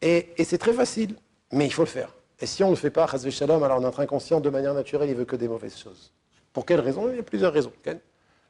[0.01, 1.15] et, c'est très facile,
[1.51, 2.15] mais il faut le faire.
[2.39, 5.15] Et si on ne le fait pas, shalom, alors notre inconscient, de manière naturelle, il
[5.15, 6.13] veut que des mauvaises choses.
[6.53, 7.09] Pour quelle raison?
[7.09, 7.73] Il y a plusieurs raisons.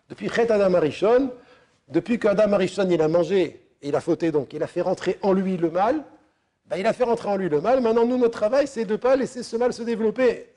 [0.09, 1.31] Depuis Chet Adam Arishon,
[1.89, 5.33] depuis qu'Adam Arishon, il a mangé, il a fauté, donc il a fait rentrer en
[5.33, 6.03] lui le mal,
[6.67, 7.81] ben, il a fait rentrer en lui le mal.
[7.81, 10.47] Maintenant, nous, notre travail, c'est de ne pas laisser ce mal se développer.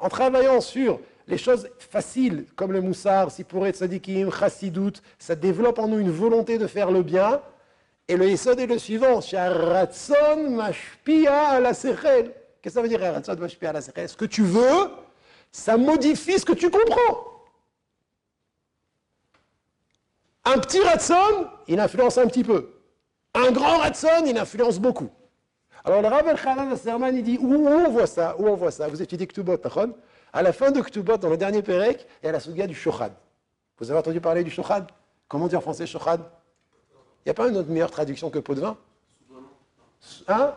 [0.00, 5.88] En travaillant sur les choses faciles, comme le moussar, sipuret, tzadikim, chassidout, ça développe en
[5.88, 7.40] nous une volonté de faire le bien.
[8.08, 9.20] Et le yesod est le suivant,
[10.50, 12.30] mashpia la Qu'est-ce
[12.62, 14.90] que ça veut dire, Sharatson mashpia la Ce que tu veux,
[15.52, 17.44] ça modifie ce que tu comprends.
[20.46, 22.70] Un petit ratson, il influence un petit peu.
[23.34, 25.10] Un grand ratson, il influence beaucoup.
[25.84, 28.34] Alors le Rav El Serman, il dit, où, on voit ça?
[28.38, 28.88] Où on voit ça?
[28.88, 29.58] Vous étudiez Ktubot,
[30.32, 32.74] à la fin de Ktubot, dans le dernier Pérec, il y a la souga du
[32.74, 33.12] Shochad.
[33.78, 34.86] Vous avez entendu parler du Shochad?
[35.28, 36.22] Comment dire en français Shochad?
[37.24, 38.76] Il n'y a pas une autre meilleure traduction que pot de vin
[40.28, 40.54] Hein?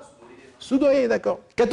[0.59, 1.39] Soudoyer, d'accord.
[1.57, 1.63] Ce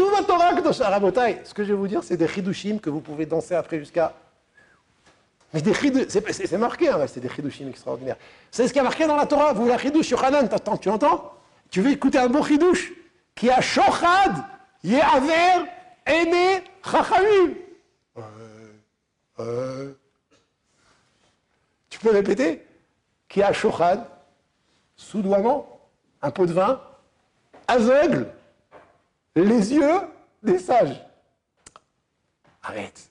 [1.55, 4.15] que je vais vous dire, c'est des chidushim que vous pouvez danser après jusqu'à.
[5.53, 8.17] Mais des c'est marqué, hein, c'est des chidushim extraordinaires.
[8.51, 9.53] C'est ce qui a marqué dans la Torah.
[9.53, 10.49] Vous, la chidush Yochanan,
[10.81, 11.35] tu entends?
[11.71, 12.93] Tu veux écouter un bon chidush?
[13.35, 14.33] Qui a shochad,
[14.83, 15.67] ye'aver,
[16.07, 17.55] ene, chachamim.
[19.39, 19.93] Euh,
[21.91, 22.67] tu peux répéter?
[23.29, 24.05] Qui a shochad,
[24.99, 25.81] soudoiement,
[26.21, 26.83] un pot de vin,
[27.67, 28.29] aveugle,
[29.35, 30.01] les yeux
[30.43, 31.03] des sages.
[32.63, 33.09] Arrête.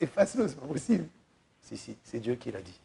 [0.00, 1.06] Efface-le, c'est pas possible.
[1.60, 2.80] Si, si, c'est Dieu qui l'a dit.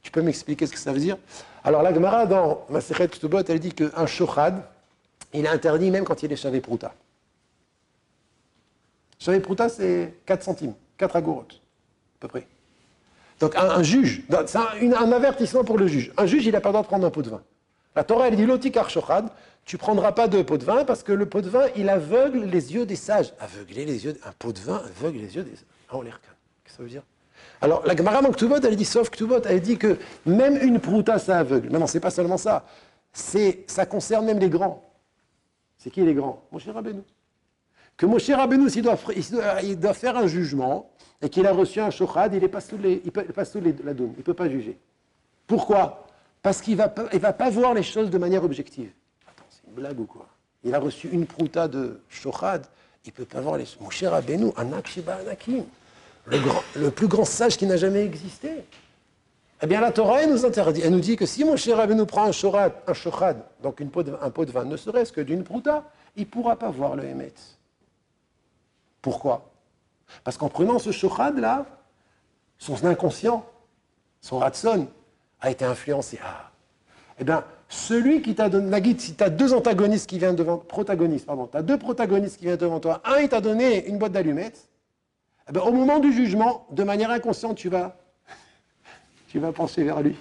[0.00, 1.18] Tu peux m'expliquer ce que ça veut dire?
[1.64, 4.62] Alors la Gemara dans Masechet Ktubot, elle dit qu'un shochad,
[5.34, 6.94] il est interdit même quand il est chavé prouta.
[9.18, 12.46] Chavé prouta, c'est 4 centimes, 4 agorotes à peu près.
[13.40, 16.12] Donc un, juge, c'est un, avertissement pour le juge.
[16.16, 17.42] Un juge, il n'a pas le droit de prendre un pot de vin.
[17.94, 19.28] La Torah, elle dit Lotikar Shochad,
[19.64, 21.88] tu ne prendras pas de pot de vin parce que le pot de vin, il
[21.88, 23.32] aveugle les yeux des sages.
[23.38, 25.66] Aveugler les yeux, un pot de vin aveugle les yeux des sages.
[25.92, 26.16] Oh, Qu'est-ce
[26.64, 27.02] que ça veut dire?
[27.60, 29.96] Alors, la Gemara Ktubot, elle dit, sauf Ktubot, elle dit que
[30.26, 31.68] même une prouta, ça aveugle.
[31.70, 32.64] Mais non, c'est pas seulement ça.
[33.12, 34.84] C'est, ça concerne même les grands.
[35.76, 36.42] C'est qui les grands?
[36.52, 37.02] Mon cher Rabbeinu.
[37.96, 38.88] Que mon cher Rabbeinu, s'il
[39.64, 42.78] il doit faire un jugement, et qu'il a reçu un shochad, il n'est pas sous,
[42.78, 44.78] les, il pas sous les, la il ne peut pas juger.
[45.46, 46.06] Pourquoi?
[46.42, 48.90] Parce qu'il ne va, pas, voir les choses de manière objective.
[49.26, 50.26] Attends, c'est une blague ou quoi?
[50.64, 52.66] Il a reçu une prouta de shochad,
[53.04, 53.80] il ne peut pas voir les choses.
[53.80, 55.64] Mon cher Abénou, Anak Anakim,
[56.26, 56.38] le,
[56.76, 58.50] le plus grand sage qui n'a jamais existé.
[59.60, 62.06] Eh bien, la Torah, elle nous interdit, elle nous dit que si mon cher Abénou
[62.06, 63.86] prend un shochad, un donc un
[64.30, 67.32] pot de vin, ne serait-ce que d'une prouta, il ne pourra pas voir le Hémet.
[69.02, 69.47] Pourquoi?
[70.24, 71.66] Parce qu'en prenant ce shochad-là,
[72.58, 73.46] son inconscient,
[74.20, 74.88] son ratson,
[75.40, 76.18] a été influencé.
[76.22, 76.50] Ah.
[77.18, 80.36] Eh bien, celui qui t'a donné, la guide, si tu as deux antagonistes qui viennent
[80.36, 83.98] devant, protagonistes, pardon, tu deux protagonistes qui viennent devant toi, un, il t'a donné une
[83.98, 84.68] boîte d'allumettes,
[85.52, 87.96] eh au moment du jugement, de manière inconsciente, tu vas,
[89.28, 90.16] tu vas pencher vers lui.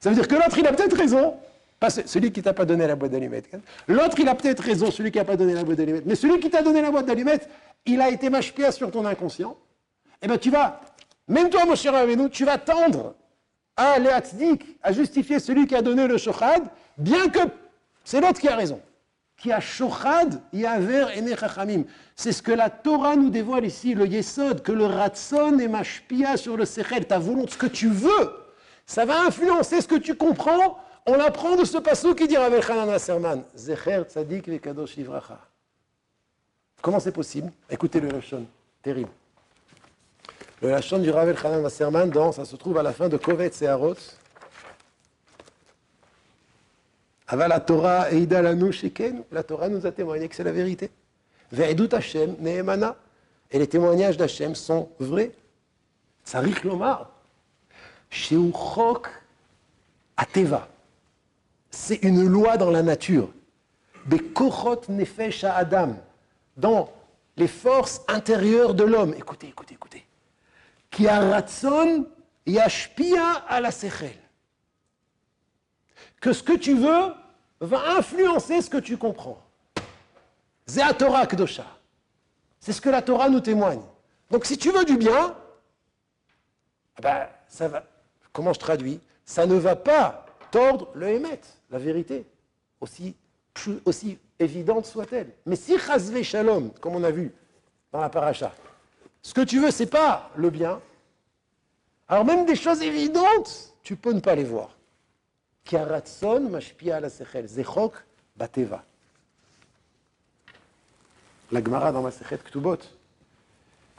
[0.00, 1.34] Ça veut dire que l'autre, il a peut-être raison,
[1.78, 3.50] pas celui qui t'a pas donné la boîte d'allumettes.
[3.88, 6.06] L'autre, il a peut-être raison, celui qui n'a pas donné la boîte d'allumettes.
[6.06, 7.48] Mais celui qui t'a donné la boîte d'allumettes,
[7.86, 9.56] il a été mâchepia sur ton inconscient,
[10.22, 10.80] eh bien tu vas,
[11.28, 11.94] même toi, mon cher
[12.32, 13.14] tu vas tendre
[13.76, 16.64] à l'éatzdik, à justifier celui qui a donné le shochad,
[16.98, 17.40] bien que
[18.04, 18.80] c'est l'autre qui a raison.
[19.36, 21.84] Qui a shochad, yaver ene chachamim.
[22.14, 26.36] C'est ce que la Torah nous dévoile ici, le yesod, que le ratson est mashpia
[26.36, 28.32] sur le sechel, ta volonté, ce que tu veux.
[28.84, 30.78] Ça va influencer ce que tu comprends.
[31.06, 35.38] On apprend de ce passage qui dit Rav Chanan Serman, Zecher tzadik vekadosh livracha.
[36.82, 38.46] Comment c'est possible Écoutez le Lachon,
[38.82, 39.10] terrible.
[40.62, 43.60] Le Lachon du Ravel Chanan Wasserman, dans, ça se trouve à la fin de Kovetz
[43.60, 43.94] et Arot.
[47.28, 48.72] Ava la Torah Eida Lanu
[49.30, 50.90] la Torah nous a témoigné que c'est la vérité.
[51.52, 52.36] Ve'edut Hashem.
[53.52, 55.32] Et les témoignages d'Hachem sont vrais.
[56.24, 57.10] Sarich Lomar.
[58.10, 59.08] Chok
[60.16, 60.68] Ateva.
[61.70, 63.30] C'est une loi dans la nature.
[64.88, 65.96] Nefesh Adam
[66.60, 66.92] dans
[67.36, 69.14] les forces intérieures de l'homme.
[69.14, 70.06] Écoutez, écoutez, écoutez.
[76.20, 77.14] Que ce que tu veux
[77.60, 79.42] va influencer ce que tu comprends.
[80.66, 81.66] C'est Torah Kdosha.
[82.60, 83.82] C'est ce que la Torah nous témoigne.
[84.30, 85.34] Donc si tu veux du bien,
[86.98, 87.84] eh ben, ça va.
[88.32, 89.00] Comment je traduis?
[89.24, 92.26] Ça ne va pas tordre le émet, la vérité,
[92.80, 93.14] aussi,
[93.84, 95.32] aussi évidente soit-elle.
[95.46, 97.32] Mais si chazve shalom, comme on a vu
[97.92, 98.52] dans la paracha,
[99.22, 100.80] ce que tu veux, c'est pas le bien.
[102.08, 104.76] Alors même des choses évidentes, tu peux ne pas les voir.
[105.72, 106.00] La
[107.10, 107.94] sechel, zechok
[108.36, 108.84] bateva.
[111.52, 112.78] La Gemara dans Masechet Ktubot,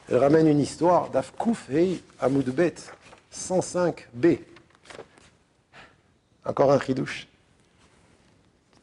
[0.10, 2.76] elle ramène une histoire d'Afkouf Hei Amoudbet
[3.34, 4.39] 105b.
[6.45, 7.28] Encore un chidouche.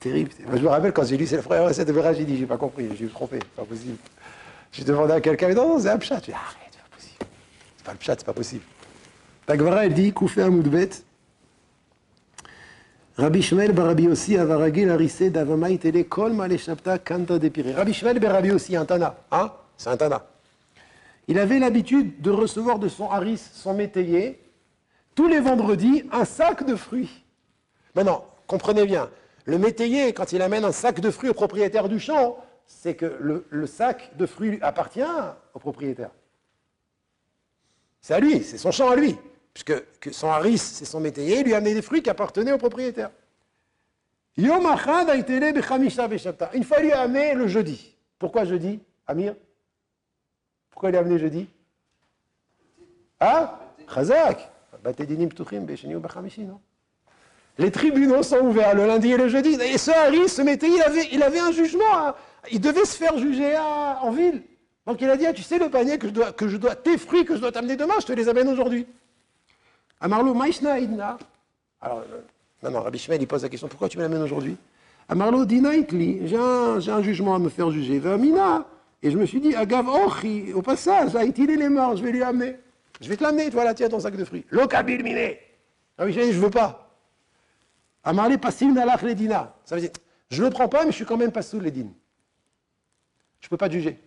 [0.00, 0.30] Terrible.
[0.54, 2.56] je me rappelle quand j'ai lu, c'est le frère cette de j'ai dit, j'ai pas
[2.56, 3.96] compris, j'ai trompé, c'est pas possible.
[4.70, 6.18] J'ai demandé à quelqu'un, non, non, c'est un pchat.
[6.20, 7.26] Je dis, arrête, c'est pas possible.
[7.76, 8.64] C'est pas le pchat, c'est pas possible.
[9.48, 10.90] La Gemara, elle dit, Koufé Amoudbet,
[13.16, 17.72] Rabbi Shmuel bar Rabbi Yossi avaragil harissé d'avamai télé kol malé shapta kanta dépiré.
[17.72, 20.24] Rabbi Shmuel bar Rabbi Yossi, un Tana, hein C'est un Tana.
[21.26, 24.40] Il avait l'habitude de recevoir de son haris, son métayer,
[25.16, 27.24] tous les vendredis, un sac de fruits.
[27.96, 29.10] Maintenant, comprenez bien,
[29.48, 33.46] le métayer, quand il amène un sac de fruits au propriétaire du champ, c'est que
[33.50, 35.00] le, sac de fruits appartient
[35.54, 36.10] au propriétaire.
[38.02, 39.16] C'est à lui, c'est son champ à lui
[39.54, 43.10] puisque son haris, c'est son métayer, lui a amené des fruits qui appartenaient au propriétaire.
[44.36, 44.60] Une fois,
[46.78, 47.96] il lui a amené le jeudi.
[48.18, 49.34] Pourquoi jeudi, Amir?
[50.70, 51.48] Pourquoi il a amené jeudi?
[53.18, 53.58] Ah
[53.92, 54.48] Chazak
[57.58, 59.58] les tribunaux sont ouverts le lundi et le jeudi.
[59.60, 60.78] Et ce Harry, ce métayer,
[61.12, 62.14] il avait, un jugement.
[62.52, 64.42] il devait se faire juger en ville.
[64.86, 66.74] Donc il a dit, ah, tu sais le panier que je dois, que je dois,
[66.76, 68.86] tes fruits que je dois t'amener demain, je te les amène aujourd'hui.
[70.00, 71.18] Amarlo Maïsna Idna.
[71.80, 72.04] Alors,
[72.62, 74.56] non, non, Rabbi Shmuel, il pose la question pourquoi tu me l'amènes aujourd'hui?
[75.08, 78.00] Amarlo Dinaitli, j'ai un, jugement à me faire juger.
[78.00, 78.64] Mina.
[79.02, 82.22] Et je me suis dit, Agav Ochi, au passage, il est mort, je vais lui
[82.22, 82.56] amener.
[83.00, 84.44] Je vais te l'amener, voilà, tiens ton sac de fruits.
[84.50, 85.38] Lokabil Miné.
[85.98, 86.87] Rabbi Shmuel, je veux pas.
[88.04, 89.54] Amarle Passim Nalach Ledina.
[89.64, 89.90] Ça veut dire,
[90.30, 91.92] je ne le prends pas, mais je suis quand même pas sous les dînes.
[93.40, 93.98] Je ne peux pas juger.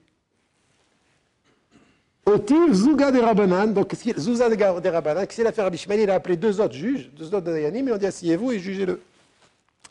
[2.25, 6.09] Otiv Zouga de Rabanan, donc Zouza de Rabanan, qu'est-ce qu'il a fait Rabbi Shmuel Il
[6.09, 9.01] a appelé deux autres juges, deux autres Dayanim, il a dit asseyez-vous et jugez-le.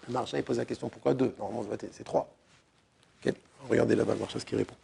[0.09, 1.35] Marcha, il pose la question pourquoi deux?
[1.39, 2.29] Normalement, c'est trois.
[3.69, 4.75] Regardez là-bas, Marcha, ce qu'il répond.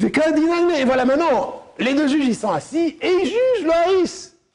[0.00, 4.04] Et voilà, maintenant, les deux juges, ils sont assis et ils jugent le.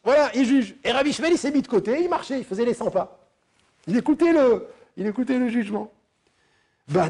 [0.04, 0.76] Voilà, ils jugent.
[0.84, 3.15] Et Rabbi Shmuel, il s'est mis de côté, il marchait, il faisait les 100 pas.
[3.88, 4.68] Il écoutait le,
[4.98, 5.92] il écoutait le jugement.
[6.88, 7.10] Bah,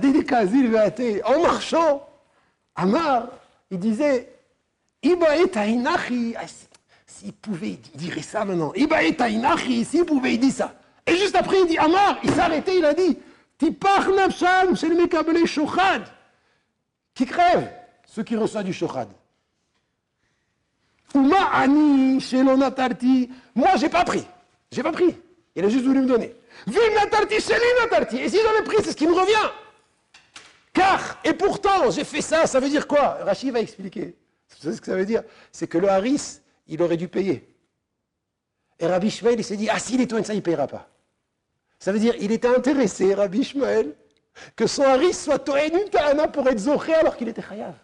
[1.25, 2.07] en marchant,
[2.75, 3.27] Amar,
[3.71, 4.29] il disait
[5.03, 6.41] ah,
[7.05, 10.73] s'il pouvait dire ça maintenant, s'il pouvait dire ça.
[11.05, 13.17] Et juste après, il dit Amar, il s'est arrêté, il a dit.
[17.13, 17.71] Qui crève
[18.05, 19.07] Ceux qui reçoivent du shochad.
[21.13, 22.19] Uma ani
[22.57, 23.29] natarti.
[23.53, 24.25] Moi, j'ai pas pris.
[24.71, 25.15] J'ai pas pris.
[25.55, 26.35] Il a juste voulu me donner.
[26.67, 29.51] Et si j'en ai pris, c'est ce qui me revient.
[30.73, 33.17] Car, et pourtant, j'ai fait ça, ça veut dire quoi?
[33.21, 34.15] Rachid va expliquer.
[34.49, 35.23] Vous savez ce que ça veut dire?
[35.51, 37.47] C'est que le haris, il aurait dû payer.
[38.79, 40.89] Et Rabbi Shmuel, il s'est dit, ah s'il est ça, il ne payera pas.
[41.79, 43.95] Ça veut dire, il était intéressé, Rabbi Shmuel,
[44.55, 47.75] que son haris soit Toen une Kahana pour être Zoché alors qu'il était Chayav.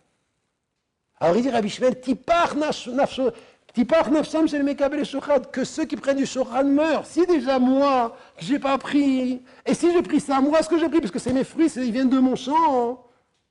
[1.19, 3.34] Alors il dit, Rabbi Shmuel, Tipar mekabel
[3.73, 7.05] que ceux qui prennent du shochad meurent.
[7.05, 10.77] Si déjà moi, je n'ai pas pris, et si j'ai pris ça, moi, ce que
[10.77, 13.03] j'ai pris, parce que c'est mes fruits, ils viennent de mon champ,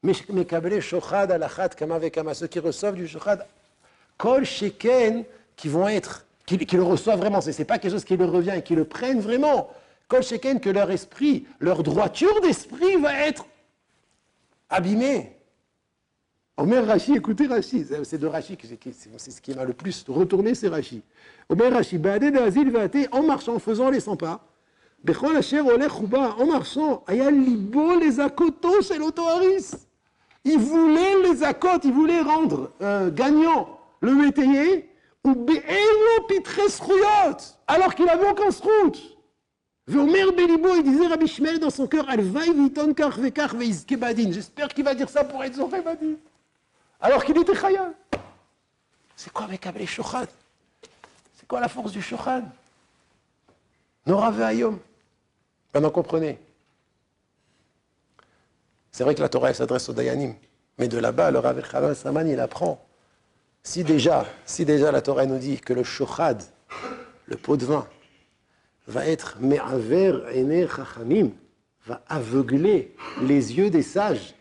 [0.02, 0.12] mais
[0.80, 3.46] shochad alachat kama ceux qui reçoivent du shochad,
[4.18, 5.24] kol sheken,
[5.56, 8.54] qui vont être, qui, le reçoivent vraiment, ce n'est pas quelque chose qui leur revient
[8.56, 9.70] et qui le prennent vraiment.
[10.08, 13.46] Kol sheken, que leur esprit, leur droiture d'esprit va être
[14.68, 15.39] abîmée.
[16.60, 18.54] Omer Rashi, écoutez Rashi, c'est de Rashi,
[19.16, 21.00] c'est ce qui m'a le plus retourné, c'est Rashi.
[21.48, 22.80] Omer Rashi, Baadé d'Azil va
[23.12, 24.46] en marchant, en faisant les 100 pas.
[25.02, 25.90] Bechol Asher Olech
[26.38, 29.70] en marchant, Aya Libo les akotos chez l'autoharis.
[30.44, 34.90] Il voulait les accords, il voulait rendre euh, gagnant le métayer,
[35.24, 35.46] ou
[37.68, 38.50] alors qu'il avait aucun
[38.82, 39.16] route.
[39.86, 42.06] Vomer Belibo, il disait Rabbi Shmuel dans son cœur,
[44.30, 46.16] J'espère qu'il va dire ça pour être Zorebadin.
[47.00, 47.92] Alors qu'il était Chaya.
[49.16, 50.28] C'est quoi avec les Shochad
[51.36, 52.44] C'est quoi la force du Shochad
[54.06, 54.78] Nora Ayom.
[55.74, 56.38] Maintenant comprenez.
[58.90, 60.34] C'est vrai que la Torah s'adresse aux Dayanim.
[60.78, 62.84] Mais de là-bas, le Rav Saman, il apprend.
[63.62, 66.42] Si déjà, si déjà la Torah nous dit que le shochad,
[67.26, 67.86] le pot de vin,
[68.86, 71.30] va être me'aver ene chachamim,
[71.86, 74.34] va aveugler les yeux des sages,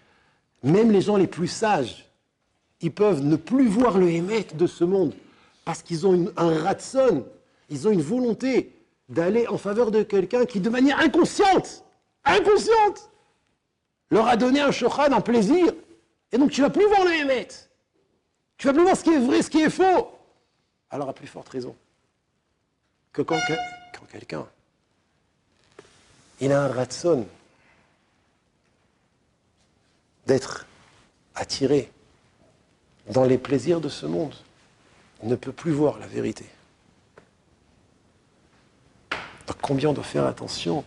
[0.63, 2.08] même les gens les plus sages,
[2.81, 5.13] ils peuvent ne plus voir le Hémet de ce monde
[5.65, 7.25] parce qu'ils ont un ratson,
[7.69, 8.73] ils ont une volonté
[9.07, 11.83] d'aller en faveur de quelqu'un qui, de manière inconsciente,
[12.23, 13.09] inconsciente,
[14.09, 15.73] leur a donné un shochan, un plaisir.
[16.31, 17.47] Et donc tu vas plus voir le Hémet.
[18.57, 20.09] Tu vas plus voir ce qui est vrai, ce qui est faux.
[20.89, 21.75] Alors à plus forte raison
[23.13, 23.39] que quand,
[23.93, 24.47] quand quelqu'un
[26.41, 27.27] il a un ratson
[30.25, 30.65] d'être
[31.35, 31.91] attiré
[33.09, 34.33] dans les plaisirs de ce monde,
[35.23, 36.45] ne peut plus voir la vérité.
[39.61, 40.83] Combien on doit faire attention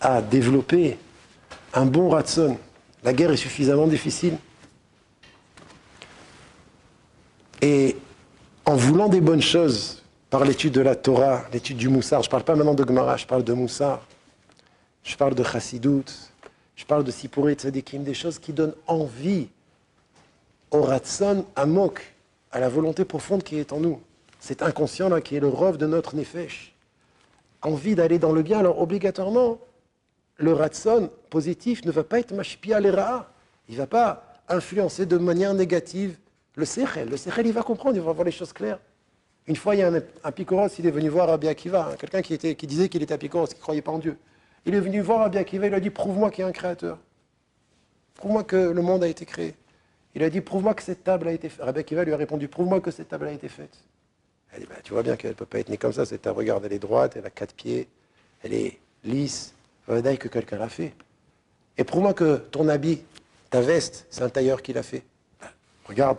[0.00, 0.98] à développer
[1.74, 2.58] un bon ratson?
[3.02, 4.36] La guerre est suffisamment difficile.
[7.60, 7.96] Et
[8.64, 12.30] en voulant des bonnes choses par l'étude de la Torah, l'étude du Moussar, je ne
[12.30, 14.00] parle pas maintenant de Gemara, je parle de Moussar,
[15.02, 16.04] je parle de Chassidut,
[16.76, 19.48] je parle de Sipuré Tzadikim, des choses qui donnent envie
[20.70, 24.00] au Ratson, à la volonté profonde qui est en nous.
[24.38, 26.74] Cet inconscient-là qui est le rove de notre Nefesh.
[27.62, 29.58] Envie d'aller dans le bien, alors obligatoirement,
[30.36, 33.32] le Ratson positif ne va pas être mashpia l'era.
[33.68, 36.16] Il ne va pas influencer de manière négative
[36.54, 37.08] le Sechel.
[37.08, 38.80] Le Sechel, il va comprendre, il va voir les choses claires.
[39.46, 41.96] Une fois, il y a un, un Picoros, il est venu voir Rabbi Akiva, hein,
[41.98, 44.16] quelqu'un qui, qui disait qu'il était Picoros, qui ne croyait pas en Dieu.
[44.64, 46.98] Il est venu voir Rabbi Akiva, il a dit Prouve-moi qu'il y a un créateur.
[48.14, 49.54] Prouve-moi que le monde a été créé.
[50.14, 51.64] Il a dit Prouve-moi que cette table a été faite.
[51.64, 53.76] Rabbi Akiva lui a répondu Prouve-moi que cette table a été faite.
[54.52, 56.22] Elle dit bah, Tu vois bien qu'elle ne peut pas être née comme ça, cette
[56.22, 56.38] table.
[56.38, 57.88] Regarde, elle est droite, elle a quatre pieds,
[58.42, 59.54] elle est lisse.
[59.88, 60.94] dire que quelqu'un l'a fait.
[61.78, 63.02] Et prouve-moi que ton habit,
[63.50, 65.02] ta veste, c'est un tailleur qui l'a fait.
[65.40, 65.48] Bah,
[65.86, 66.18] regarde,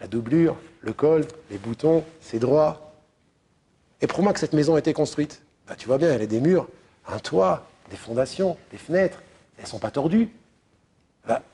[0.00, 2.92] la doublure, le col, les boutons, c'est droit.
[4.00, 5.42] Et prouve-moi que cette maison a été construite.
[5.66, 6.68] Bah, tu vois bien, elle a des murs,
[7.06, 9.22] un toit, des fondations, des fenêtres.
[9.56, 10.30] Elles ne sont pas tordues.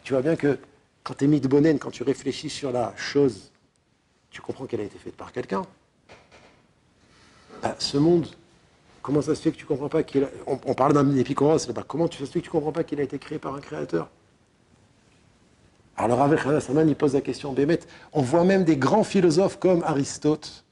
[0.02, 0.58] Tu vois bien que
[1.02, 3.50] quand tu es bonne quand tu réfléchis sur la chose,
[4.30, 5.62] tu comprends qu'elle a été faite par quelqu'un.
[7.62, 8.26] Bah, ce monde,
[9.02, 10.28] comment ça se fait que tu ne comprends pas qu'il a...
[10.46, 13.02] on, parle d'un épicoros, bah, comment tu se fait que tu comprends pas qu'il a
[13.02, 14.08] été créé par un créateur?
[15.96, 17.80] Alors avec Saman, il pose la question, Bémet,
[18.12, 20.64] on voit même des grands philosophes comme Aristote,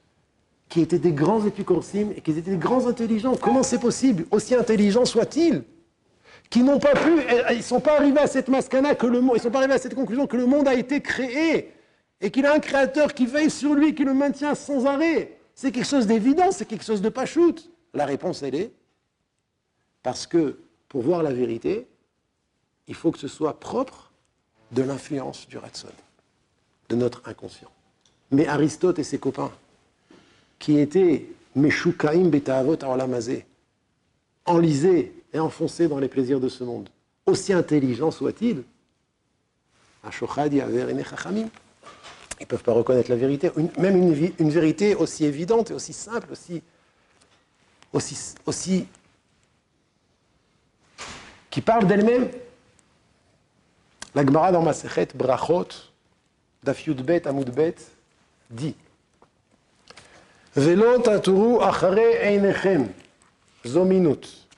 [0.69, 3.35] qui étaient des grands épicorsimes et qui étaient des grands intelligents.
[3.35, 5.63] Comment c'est possible, aussi intelligents soient-ils,
[6.49, 7.21] qui n'ont pas pu,
[7.51, 9.95] ils sont pas arrivés à cette mascana que le ils sont pas arrivés à cette
[9.95, 11.73] conclusion que le monde a été créé
[12.21, 15.37] et qu'il a un créateur qui veille sur lui, qui le maintient sans arrêt.
[15.53, 17.69] C'est quelque chose d'évident, c'est quelque chose de pas shoot.
[17.93, 18.71] La réponse, elle est
[20.01, 21.87] parce que pour voir la vérité,
[22.87, 24.11] il faut que ce soit propre
[24.71, 25.87] de l'influence du Ratson,
[26.89, 27.69] de notre inconscient.
[28.31, 29.51] Mais Aristote et ses copains,
[30.57, 31.25] qui étaient
[31.55, 33.45] Meshukaim Betaavot Aolamazé,
[34.45, 36.89] enlisés et enfoncés dans les plaisirs de ce monde,
[37.25, 38.63] aussi intelligents soient-ils,
[42.39, 46.31] ils ne peuvent pas reconnaître la vérité, même une, vérité aussi évidente et aussi simple,
[46.31, 46.63] aussi,
[47.91, 48.87] aussi, aussi
[51.49, 52.29] qui parle d'elle-même.
[54.15, 55.67] La Gemara dans Masechet Brachot,
[56.63, 57.75] Daf Yudbet Amudbet,
[58.49, 58.75] dit
[60.55, 62.87] Velo taturu achare einechem,
[63.65, 64.48] zo minut.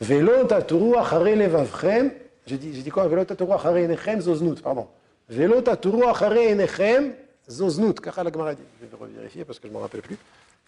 [0.00, 2.12] Velo taturu achare levavchem,
[2.46, 3.08] j'ai dit, dit quoi?
[3.08, 4.88] Velo taturu achare einechem, zo znut, pardon.
[5.28, 7.14] Velo taturu achare einechem,
[7.48, 8.00] zo znut.
[8.00, 8.52] Kach la Gemara.
[8.52, 10.18] Je vais vérifier parce que je ne me rappelle plus.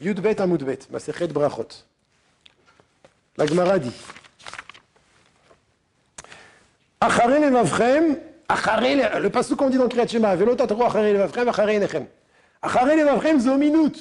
[0.01, 1.69] Yudbet Amudbet, Masechet Brachot.
[3.37, 3.93] La Gemara dit
[7.01, 8.19] Acharé levavchem,
[8.49, 12.07] acharé, le passage qu'on dit dans Kriyat Shema, velo tatro acharé levavchem, acharé nechem.
[12.63, 13.99] Acharé levavchem, zo minute.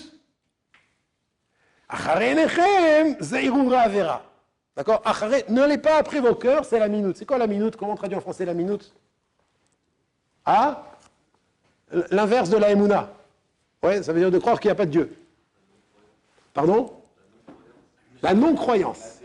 [1.89, 4.26] Acharé nechem, zeirura avera.
[4.77, 7.17] D'accord Acharé, ne l'est pas après vos cœurs, c'est la minute.
[7.17, 8.93] C'est quoi la minute Comment on traduit en français la minute
[10.45, 10.83] Ah
[12.11, 13.09] L'inverse de la emuna.
[13.81, 15.17] Ouais, ça veut dire de croire qu'il n'y a pas de Dieu.
[16.53, 16.93] Pardon?
[18.21, 19.19] La non-croyance.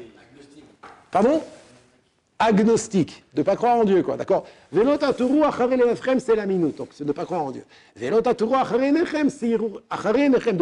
[1.11, 1.43] Pardon?
[2.39, 4.47] Agnostique, de ne pas croire en Dieu, quoi, d'accord?
[4.73, 4.85] C'est
[6.35, 7.65] la minute, donc c'est de ne pas croire en Dieu.
[8.01, 8.21] De ne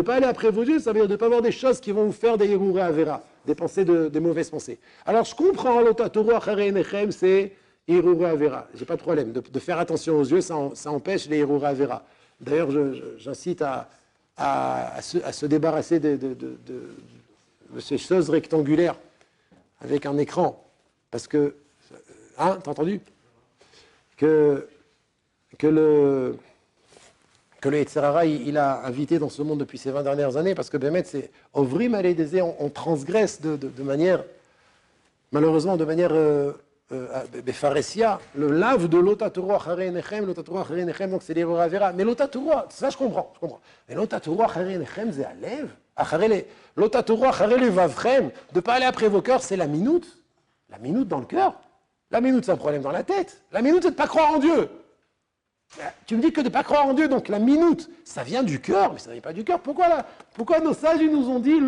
[0.02, 1.92] pas aller après vos yeux, ça veut dire de ne pas avoir des choses qui
[1.92, 4.78] vont vous faire des yerure avera, des pensées, de, des mauvaises pensées.
[5.06, 7.52] Alors je comprends, lota turu achare nechem, c'est
[7.88, 11.64] yerure avera, j'ai pas de problème, de, faire attention aux yeux, ça, empêche les yerure
[11.64, 12.04] avera.
[12.40, 12.70] D'ailleurs,
[13.18, 13.88] j'incite à,
[15.02, 18.96] se, débarrasser de, de, ces choses rectangulaires
[19.80, 20.64] avec un écran,
[21.10, 21.54] parce que
[22.40, 23.02] Hein, t'as entendu?
[24.16, 24.66] Que,
[25.58, 26.38] que le
[27.60, 30.70] que le Yetzirara, il, a invité dans ce monde depuis ces 20 dernières années, parce
[30.70, 34.24] que Bémet, c'est Ovrim Aledeze, on, on transgresse de, manière,
[35.32, 36.52] malheureusement, de manière euh,
[36.92, 37.22] euh,
[38.34, 41.92] le lave de l'Otaturo Acharei Nechem, l'Otaturo Acharei Nechem, donc c'est les Avera.
[41.92, 43.60] Mais l'Otaturo, ça je comprends, je comprends.
[43.88, 45.68] Mais l'Otaturo Acharei Nechem, c'est à lève.
[46.76, 50.06] L'Otaturo Acharei Vavchem, de pas aller après vos cœurs, c'est la minute.
[50.70, 51.54] La minute dans le cœur.
[52.10, 53.42] La minute, c'est un problème dans la tête.
[53.52, 54.68] La minute, c'est de ne pas croire en Dieu.
[56.06, 58.42] Tu me dis que de ne pas croire en Dieu, donc la minute, ça vient
[58.42, 59.60] du cœur, mais ça ne vient pas du cœur.
[59.60, 60.04] Pourquoi,
[60.34, 61.60] Pourquoi nos sages nous ont dit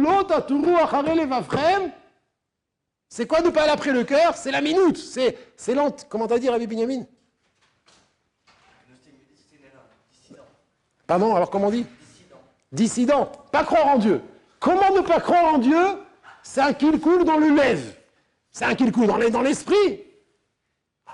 [3.12, 4.38] c'est quoi ne pas aller après le cœur?
[4.38, 4.96] C'est la minute.
[4.96, 6.07] C'est, lente.
[6.09, 7.05] Comment t'as dit, Rabbi Binyamin?
[11.07, 11.84] Pardon Alors comment on dit?
[12.72, 13.26] Dissident.
[13.26, 13.32] Dissident.
[13.53, 14.22] Pas croire en Dieu.
[14.59, 15.76] Comment ne pas croire en Dieu?
[16.42, 17.98] C'est un qu'il coule dans le lève.
[18.50, 20.05] C'est un qu'il coule dans, l'esprit.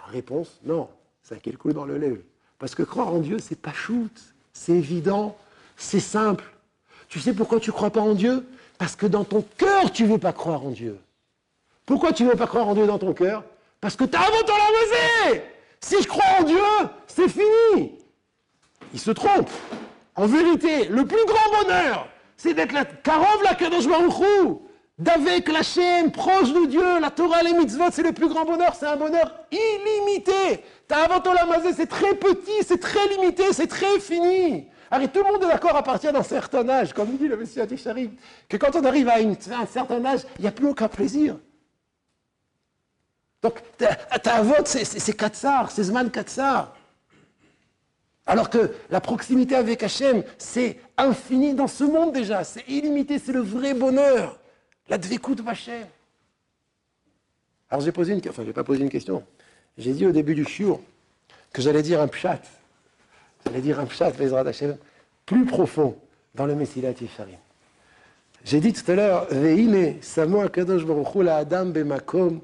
[0.06, 0.88] Réponse non.
[1.20, 2.22] C'est un qu'il coule dans le lève.
[2.58, 4.12] Parce que croire en Dieu, c'est pas shoot.
[4.52, 5.36] C'est évident.
[5.76, 6.44] C'est simple.
[7.08, 8.46] Tu sais pourquoi tu crois pas en Dieu?
[8.76, 10.98] Parce que dans ton cœur, tu ne veux pas croire en Dieu.
[11.86, 13.44] Pourquoi tu ne veux pas croire en Dieu dans ton cœur?
[13.80, 15.40] Parce que tu as un vote la
[15.80, 16.58] Si je crois en Dieu,
[17.06, 17.92] c'est fini.
[18.92, 19.50] Il se trompe.
[20.16, 23.86] En vérité, le plus grand bonheur, c'est d'être la Karov la Kadosh
[24.98, 25.60] d'avec la
[26.10, 29.32] proche de Dieu, la Torah, les mitzvot, c'est le plus grand bonheur, c'est un bonheur
[29.50, 30.64] illimité.
[30.88, 34.66] T'as la mazé, c'est très petit, c'est très limité, c'est très fini.
[34.90, 37.60] Allez, tout le monde est d'accord à partir d'un certain âge, comme dit le Messie
[37.60, 38.12] Atisharim,
[38.48, 41.36] que quand on arrive à, un certain âge, il n'y a plus aucun plaisir.
[43.42, 46.74] Donc, ta vote, c'est Katsar, c'est Zman Katsar.
[48.26, 53.32] Alors que la proximité avec Hachem, c'est infini dans ce monde déjà, c'est illimité, c'est
[53.32, 54.38] le vrai bonheur.
[54.88, 55.86] La de Hachem.
[57.70, 59.22] Alors j'ai posé une question, enfin j'ai pas posé une question.
[59.76, 60.80] J'ai dit au début du shiur
[61.52, 62.40] que j'allais dire un pshat.
[63.44, 64.12] J'allais dire un pshat,
[65.26, 65.96] plus profond
[66.34, 67.38] dans le Messilat Yisharim.
[68.44, 72.40] J'ai dit tout à l'heure, Ve'ine, Samo Akadosh Baruch Hu la Adam bemakom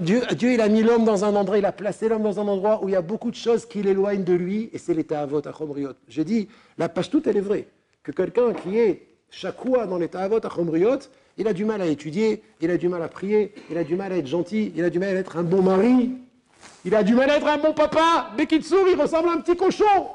[0.00, 2.82] Dieu, il a mis l'homme dans un endroit, il a placé l'homme dans un endroit
[2.82, 5.46] où il y a beaucoup de choses qui l'éloignent de lui, et c'est les ta'avot
[5.46, 5.92] achomriot.
[6.08, 6.48] Je dis,
[6.78, 7.68] la page toute, elle est vraie.
[8.02, 10.98] Que quelqu'un qui est chakoua dans les ta'avot achomriot,
[11.38, 13.94] il a du mal à étudier, il a du mal à prier, il a du
[13.94, 16.10] mal à être gentil, il a du mal à être un bon mari,
[16.84, 18.30] il a du mal à être un bon papa.
[18.36, 20.08] Bekitsur, il ressemble à un petit cochon.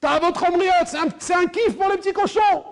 [0.00, 0.88] T'as votre embryote,
[1.18, 2.64] c'est un, kiff pour les petits cochons.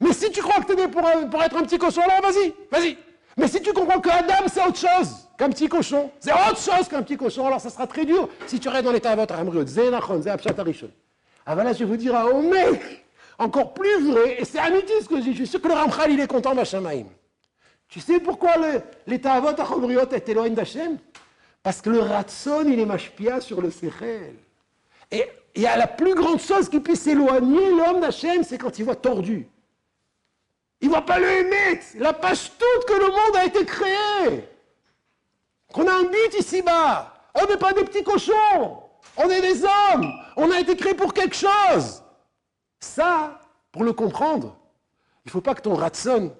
[0.00, 2.52] Mais si tu crois que t'es né pour, pour, être un petit cochon, alors vas-y,
[2.70, 2.96] vas-y.
[3.36, 6.88] Mais si tu comprends que Adam, c'est autre chose qu'un petit cochon, c'est autre chose
[6.88, 10.90] qu'un petit cochon, alors ça sera très dur si tu restes dans l'état votre zéapchatarishon.
[11.46, 13.04] Ah voilà, je vais vous dire, ah, oh mec,
[13.38, 15.74] encore plus vrai, et c'est amitié ce que je dis, je suis sûr que le
[15.74, 17.06] Ramchal, il est content d'Hachamaïm.
[17.88, 18.52] Tu sais pourquoi
[19.06, 20.98] l'état votre embryote est éloigné d'Hachem?
[21.62, 24.34] Parce que le ratson, il est machpia sur le sechel.
[25.10, 28.78] Et il y a la plus grande chose qui puisse éloigner l'homme d'Hachem, c'est quand
[28.78, 29.46] il voit tordu.
[30.82, 31.80] Il ne va pas le aimer.
[31.96, 34.48] La page toute que le monde a été créé.
[35.72, 37.14] Qu'on a un but ici-bas.
[37.34, 38.82] On n'est pas des petits cochons.
[39.16, 40.12] On est des hommes.
[40.36, 42.02] On a été créé pour quelque chose.
[42.80, 44.56] Ça, pour le comprendre,
[45.24, 46.34] il ne faut pas que ton ratson,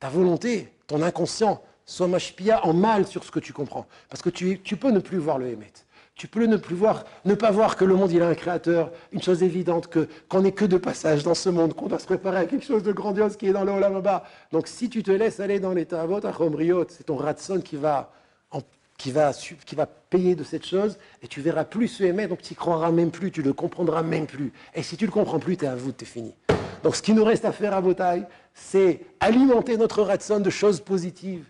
[0.00, 3.86] ta volonté, ton inconscient, soit machpia en mal sur ce que tu comprends.
[4.08, 5.82] Parce que tu, tu peux ne plus voir le émettre.
[6.16, 8.92] Tu peux ne plus voir, ne pas voir que le monde il a un créateur,
[9.12, 12.06] une chose évidente que qu'on n'est que de passage dans ce monde, qu'on doit se
[12.06, 14.24] préparer à quelque chose de grandiose qui est dans le bas.
[14.52, 16.28] Donc si tu te laisses aller dans l'état à votre
[16.88, 18.12] c'est ton ratson qui va
[18.96, 22.56] qui va, payer de cette chose, et tu verras plus ce aimer, donc tu n'y
[22.56, 24.52] croiras même plus, tu le comprendras même plus.
[24.74, 26.34] Et si tu ne le comprends plus, tu es à vous, tu es fini.
[26.82, 30.80] Donc ce qui nous reste à faire à tailles, c'est alimenter notre ratson de choses
[30.80, 31.44] positives,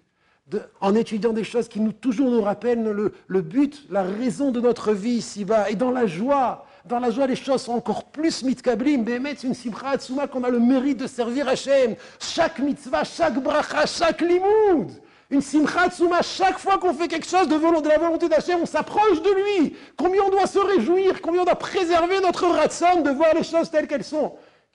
[0.81, 2.85] en étudiant des choses qui nous toujours nous rappellent
[3.27, 5.71] le, but, la raison de notre vie ici-bas.
[5.71, 9.05] Et dans la joie, dans la joie, les choses sont encore plus mitkablim.
[9.05, 11.97] Bémet, une simcha souma qu'on a le mérite de servir Hachem.
[12.21, 14.91] Chaque mitzvah, chaque bracha, chaque limoud.
[15.31, 18.67] Une simcha souma, chaque fois qu'on fait quelque chose de, de la volonté d'Hachem, on
[18.67, 19.75] s'approche de lui.
[19.97, 23.71] Combien on doit se réjouir, combien on doit préserver notre ratson de voir les choses
[23.71, 24.35] telles qu'elles sont.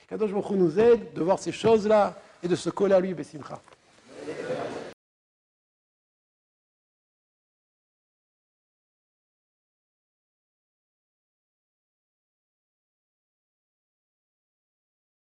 [0.09, 3.61] Kadosh Baruch nous aide de voir ces choses-là et de se coller à lui, Bessimcha.